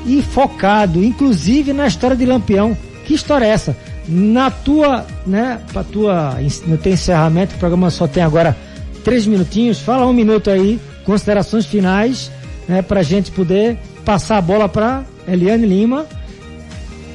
e 0.05 0.21
focado, 0.21 1.01
inclusive 1.01 1.71
na 1.71 1.87
história 1.87 2.17
de 2.17 2.25
Lampião. 2.25 2.77
Que 3.05 3.13
história 3.13 3.45
é 3.45 3.49
essa? 3.51 3.77
Na 4.07 4.51
tua, 4.51 5.05
né, 5.25 5.59
pra 5.73 5.83
tua, 5.83 6.37
no 6.67 6.77
teu 6.77 6.93
encerramento, 6.93 7.55
o 7.55 7.57
programa 7.57 7.89
só 7.89 8.07
tem 8.07 8.21
agora 8.21 8.55
três 9.03 9.25
minutinhos. 9.25 9.79
Fala 9.79 10.05
um 10.05 10.13
minuto 10.13 10.49
aí, 10.49 10.79
considerações 11.03 11.65
finais, 11.65 12.31
né, 12.67 12.81
pra 12.81 13.01
gente 13.03 13.31
poder 13.31 13.77
passar 14.03 14.37
a 14.37 14.41
bola 14.41 14.69
pra 14.69 15.03
Eliane 15.27 15.65
Lima. 15.65 16.05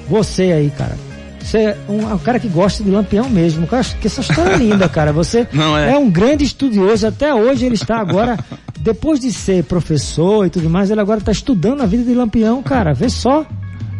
Você 0.08 0.42
aí, 0.52 0.70
cara. 0.70 0.96
Você 1.40 1.58
é 1.58 1.78
um, 1.88 2.10
é 2.10 2.14
um 2.14 2.18
cara 2.18 2.38
que 2.38 2.48
gosta 2.48 2.82
de 2.84 2.90
Lampião 2.90 3.28
mesmo. 3.28 3.66
Cara, 3.66 3.82
que 3.82 4.06
essa 4.06 4.20
história 4.20 4.52
é 4.52 4.56
linda, 4.56 4.88
cara. 4.88 5.12
Você 5.12 5.48
Não 5.52 5.76
é? 5.76 5.96
um 5.96 6.10
grande 6.10 6.44
estudioso. 6.44 7.06
Até 7.06 7.32
hoje 7.34 7.64
ele 7.64 7.74
está 7.76 7.98
agora, 7.98 8.38
depois 8.80 9.20
de 9.20 9.32
ser 9.32 9.64
professor 9.64 10.46
e 10.46 10.50
tudo 10.50 10.68
mais, 10.68 10.90
ele 10.90 11.00
agora 11.00 11.20
está 11.20 11.32
estudando 11.32 11.80
a 11.82 11.86
vida 11.86 12.04
de 12.04 12.14
Lampião, 12.14 12.62
cara. 12.62 12.92
Vê 12.92 13.08
só. 13.08 13.46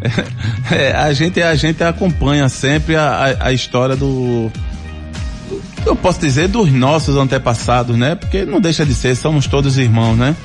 É, 0.71 0.93
a 0.93 1.13
gente 1.13 1.43
a 1.43 1.55
gente 1.57 1.83
acompanha 1.83 2.49
sempre 2.49 2.95
a, 2.95 3.37
a, 3.41 3.47
a 3.49 3.53
história 3.53 3.97
do 3.97 4.51
eu 5.85 5.97
posso 5.97 6.21
dizer 6.21 6.47
dos 6.49 6.71
nossos 6.73 7.17
antepassados, 7.17 7.97
né? 7.97 8.15
Porque 8.15 8.45
não 8.45 8.61
deixa 8.61 8.87
de 8.87 8.95
ser, 8.95 9.17
somos 9.17 9.47
todos 9.49 9.79
irmãos, 9.79 10.17
né? 10.17 10.37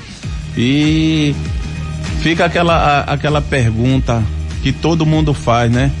E 0.56 1.34
fica 2.22 2.44
aquela 2.44 2.74
a- 2.74 3.12
aquela 3.12 3.40
pergunta 3.40 4.22
que 4.62 4.72
todo 4.72 5.06
mundo 5.06 5.32
faz, 5.32 5.70
né? 5.70 5.92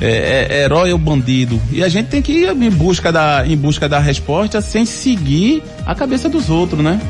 É, 0.00 0.48
é 0.50 0.62
herói 0.64 0.92
ou 0.92 0.98
bandido? 0.98 1.60
E 1.70 1.84
a 1.84 1.88
gente 1.88 2.06
tem 2.08 2.20
que 2.20 2.32
ir 2.32 2.48
em 2.50 2.70
busca 2.70 3.12
da 3.12 3.44
em 3.46 3.56
busca 3.56 3.88
da 3.88 4.00
resposta 4.00 4.60
sem 4.60 4.84
seguir 4.84 5.62
a 5.86 5.94
cabeça 5.94 6.28
dos 6.28 6.50
outros, 6.50 6.82
né? 6.82 7.00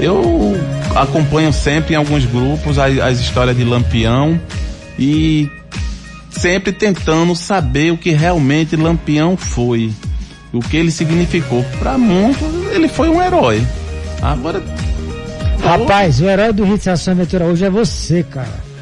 Eu 0.00 0.56
acompanho 0.96 1.52
sempre 1.52 1.94
em 1.94 1.96
alguns 1.96 2.24
grupos 2.24 2.78
as, 2.78 2.98
as 2.98 3.20
histórias 3.20 3.56
de 3.56 3.62
Lampião 3.62 4.40
e 5.02 5.50
sempre 6.30 6.72
tentando 6.72 7.34
saber 7.34 7.92
o 7.92 7.98
que 7.98 8.10
realmente 8.10 8.76
Lampião 8.76 9.36
foi, 9.36 9.92
o 10.52 10.60
que 10.60 10.76
ele 10.76 10.92
significou. 10.92 11.64
Para 11.80 11.98
muitos, 11.98 12.48
ele 12.72 12.86
foi 12.86 13.08
um 13.08 13.20
herói. 13.20 13.66
Agora, 14.22 14.62
Rapaz, 15.60 16.20
o 16.20 16.28
herói 16.28 16.52
do 16.52 16.64
Hits 16.64 16.86
Ação 16.86 17.14
Aventura 17.14 17.46
hoje 17.46 17.64
é 17.64 17.70
você, 17.70 18.22
cara. 18.22 18.72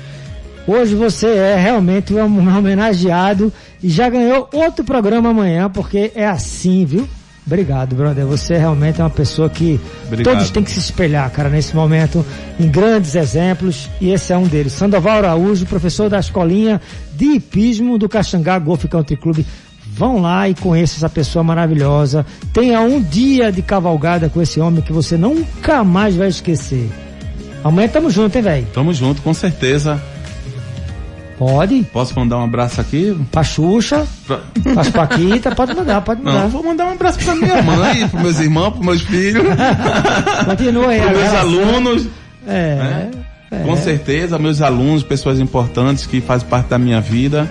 Hoje 0.66 0.94
você 0.94 1.26
é 1.26 1.56
realmente 1.56 2.12
um 2.12 2.56
homenageado 2.56 3.50
e 3.82 3.88
já 3.88 4.08
ganhou 4.10 4.48
outro 4.52 4.84
programa 4.84 5.30
amanhã, 5.30 5.70
porque 5.70 6.12
é 6.14 6.26
assim, 6.26 6.84
viu? 6.84 7.08
Obrigado, 7.46 7.96
brother. 7.96 8.26
Você 8.26 8.56
realmente 8.56 9.00
é 9.00 9.04
uma 9.04 9.10
pessoa 9.10 9.48
que 9.48 9.80
Obrigado. 10.06 10.34
todos 10.34 10.50
têm 10.50 10.62
que 10.62 10.70
se 10.70 10.78
espelhar, 10.78 11.30
cara, 11.30 11.48
nesse 11.48 11.74
momento, 11.74 12.24
em 12.58 12.68
grandes 12.68 13.14
exemplos, 13.14 13.88
e 14.00 14.10
esse 14.10 14.32
é 14.32 14.36
um 14.36 14.46
deles. 14.46 14.72
Sandoval 14.72 15.18
Araújo, 15.18 15.66
professor 15.66 16.08
da 16.08 16.18
escolinha 16.20 16.80
de 17.14 17.24
hipismo 17.24 17.98
do 17.98 18.08
Caxangá 18.08 18.58
Golf 18.58 18.84
Country 18.84 19.16
Club. 19.16 19.44
Vão 19.92 20.20
lá 20.20 20.48
e 20.48 20.54
conheça 20.54 20.96
essa 20.96 21.08
pessoa 21.08 21.42
maravilhosa. 21.42 22.24
Tenha 22.52 22.80
um 22.80 23.02
dia 23.02 23.50
de 23.50 23.60
cavalgada 23.62 24.28
com 24.28 24.40
esse 24.40 24.60
homem 24.60 24.80
que 24.80 24.92
você 24.92 25.16
nunca 25.16 25.82
mais 25.82 26.14
vai 26.14 26.28
esquecer. 26.28 26.88
Amanhã 27.64 27.88
tamo 27.88 28.10
junto, 28.10 28.36
hein, 28.36 28.42
velho? 28.42 28.66
Tamo 28.72 28.94
junto, 28.94 29.20
com 29.20 29.34
certeza. 29.34 30.00
Pode. 31.40 31.82
Posso 31.90 32.12
mandar 32.20 32.36
um 32.36 32.44
abraço 32.44 32.80
aqui? 32.82 33.16
Pra 33.32 33.42
Xuxa, 33.42 34.06
Pra- 34.26 34.40
pras 34.74 34.90
Paquita, 34.90 35.54
pode 35.54 35.74
mandar, 35.74 36.02
pode 36.02 36.22
Não, 36.22 36.32
mandar. 36.34 36.46
vou 36.48 36.62
mandar 36.62 36.84
um 36.84 36.92
abraço 36.92 37.18
pra 37.18 37.34
minha 37.34 37.62
mãe, 37.62 38.06
pros 38.08 38.22
meus 38.22 38.38
irmãos, 38.40 38.70
pros 38.72 38.84
meus 38.84 39.00
filhos, 39.02 39.42
Continua 40.44 40.88
aí. 40.88 41.00
pros 41.00 41.18
meus 41.18 41.34
alunos. 41.34 42.08
É. 42.46 42.76
né? 42.76 43.10
é. 43.52 43.56
Com 43.64 43.74
certeza, 43.76 44.38
meus 44.38 44.60
alunos, 44.60 45.02
pessoas 45.02 45.40
importantes 45.40 46.04
que 46.06 46.20
fazem 46.20 46.46
parte 46.46 46.68
da 46.68 46.78
minha 46.78 47.00
vida. 47.00 47.50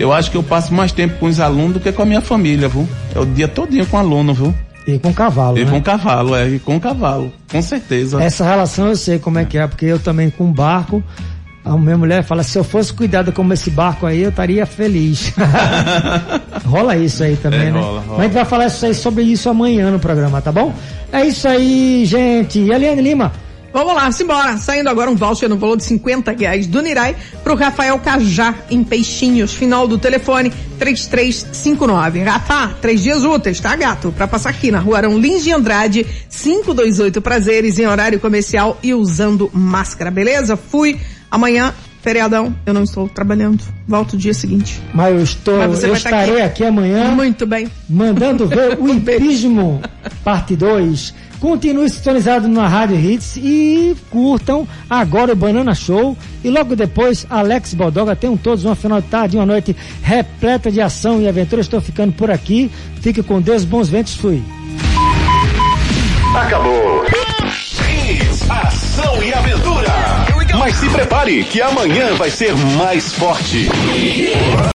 Eu 0.00 0.12
acho 0.12 0.28
que 0.30 0.36
eu 0.36 0.42
passo 0.42 0.74
mais 0.74 0.90
tempo 0.90 1.16
com 1.20 1.26
os 1.26 1.38
alunos 1.38 1.74
do 1.74 1.80
que 1.80 1.92
com 1.92 2.02
a 2.02 2.06
minha 2.06 2.20
família, 2.20 2.66
viu? 2.68 2.88
É 3.14 3.20
o 3.20 3.24
dia 3.24 3.46
todinho 3.46 3.86
com 3.86 3.98
aluno, 3.98 4.34
viu? 4.34 4.52
E 4.84 4.98
com 4.98 5.12
cavalo, 5.14 5.56
E 5.58 5.64
né? 5.64 5.70
com 5.70 5.80
cavalo, 5.80 6.34
é, 6.34 6.48
e 6.48 6.58
com 6.58 6.80
cavalo, 6.80 7.32
com 7.48 7.62
certeza. 7.62 8.20
Essa 8.20 8.44
relação 8.44 8.88
eu 8.88 8.96
sei 8.96 9.16
como 9.20 9.38
é 9.38 9.44
que 9.44 9.56
é, 9.56 9.64
porque 9.64 9.86
eu 9.86 10.00
também 10.00 10.28
com 10.28 10.50
barco, 10.52 11.00
a 11.64 11.76
minha 11.76 11.96
mulher 11.96 12.24
fala, 12.24 12.42
se 12.42 12.58
eu 12.58 12.64
fosse 12.64 12.92
cuidado 12.92 13.32
como 13.32 13.52
esse 13.52 13.70
barco 13.70 14.04
aí, 14.06 14.22
eu 14.22 14.30
estaria 14.30 14.66
feliz. 14.66 15.32
rola 16.66 16.96
isso 16.96 17.22
aí 17.22 17.36
também, 17.36 17.68
É, 17.68 17.70
né? 17.70 17.80
rola, 17.80 18.00
rola. 18.00 18.06
Mas 18.08 18.18
a 18.18 18.22
gente 18.24 18.32
vai 18.34 18.44
falar 18.44 18.66
isso 18.66 18.86
aí, 18.86 18.94
sobre 18.94 19.22
isso 19.24 19.48
amanhã 19.48 19.90
no 19.90 19.98
programa, 19.98 20.40
tá 20.42 20.50
bom? 20.50 20.74
É 21.12 21.24
isso 21.26 21.46
aí, 21.46 22.04
gente. 22.04 22.58
E 22.58 22.70
Eliane 22.72 23.02
Lima, 23.02 23.32
Vamos 23.74 23.94
lá, 23.94 24.12
simbora. 24.12 24.58
Saindo 24.58 24.90
agora 24.90 25.10
um 25.10 25.16
voucher 25.16 25.48
no 25.48 25.56
valor 25.56 25.78
de 25.78 25.84
50 25.84 26.32
reais 26.32 26.66
do 26.66 26.82
Nirai 26.82 27.16
pro 27.42 27.54
Rafael 27.54 27.98
Cajá, 28.00 28.54
em 28.70 28.84
Peixinhos. 28.84 29.54
Final 29.54 29.88
do 29.88 29.96
telefone 29.96 30.52
3359. 30.78 32.22
Rafa, 32.22 32.74
três 32.82 33.02
dias 33.02 33.24
úteis, 33.24 33.60
tá, 33.60 33.74
gato? 33.74 34.12
Pra 34.14 34.28
passar 34.28 34.50
aqui 34.50 34.70
na 34.70 34.78
rua 34.78 34.98
Arão 34.98 35.18
Lins 35.18 35.42
de 35.42 35.52
Andrade, 35.52 36.04
528 36.28 37.22
Prazeres, 37.22 37.78
em 37.78 37.86
horário 37.86 38.20
comercial 38.20 38.78
e 38.82 38.92
usando 38.92 39.50
máscara, 39.54 40.10
beleza? 40.10 40.54
Fui. 40.54 41.00
Amanhã, 41.32 41.72
feriadão, 42.02 42.54
eu 42.66 42.74
não 42.74 42.82
estou 42.84 43.08
trabalhando. 43.08 43.64
Volto 43.88 44.16
dia 44.18 44.34
seguinte. 44.34 44.78
mas 44.92 45.14
eu 45.14 45.22
estou, 45.22 45.56
Mas 45.58 45.70
você 45.70 45.86
eu 45.86 45.90
vai 45.90 45.96
estar 45.98 46.10
estarei 46.10 46.42
aqui. 46.42 46.62
aqui 46.62 46.64
amanhã. 46.66 47.10
Muito 47.12 47.46
bem. 47.46 47.68
mandando 47.88 48.46
ver 48.46 48.76
o 48.78 48.88
hipismo, 48.94 49.80
parte 50.22 50.54
2. 50.54 51.14
Continue 51.40 51.88
sintonizado 51.88 52.46
na 52.46 52.68
Rádio 52.68 52.96
Hits 53.00 53.36
e 53.36 53.96
curtam 54.10 54.68
agora 54.88 55.32
o 55.32 55.36
Banana 55.36 55.74
Show. 55.74 56.16
E 56.44 56.50
logo 56.50 56.76
depois, 56.76 57.26
Alex 57.28 57.74
Baldoga. 57.74 58.14
Tenham 58.14 58.36
todos 58.36 58.64
uma 58.64 58.76
final 58.76 59.00
de 59.00 59.08
tarde 59.08 59.36
e 59.36 59.40
uma 59.40 59.46
noite 59.46 59.74
repleta 60.02 60.70
de 60.70 60.80
ação 60.80 61.20
e 61.20 61.26
aventura. 61.26 61.60
Estou 61.62 61.80
ficando 61.80 62.12
por 62.12 62.30
aqui. 62.30 62.70
Fique 63.00 63.22
com 63.24 63.40
Deus, 63.40 63.64
bons 63.64 63.88
ventos, 63.88 64.14
fui. 64.14 64.40
Acabou. 66.36 67.04
Hits, 67.06 68.48
ação 68.48 69.22
e 69.22 69.32
aventura. 69.34 70.01
Mas 70.64 70.76
se 70.76 70.88
prepare 70.90 71.42
que 71.42 71.60
amanhã 71.60 72.14
vai 72.14 72.30
ser 72.30 72.54
mais 72.54 73.12
forte. 73.12 73.68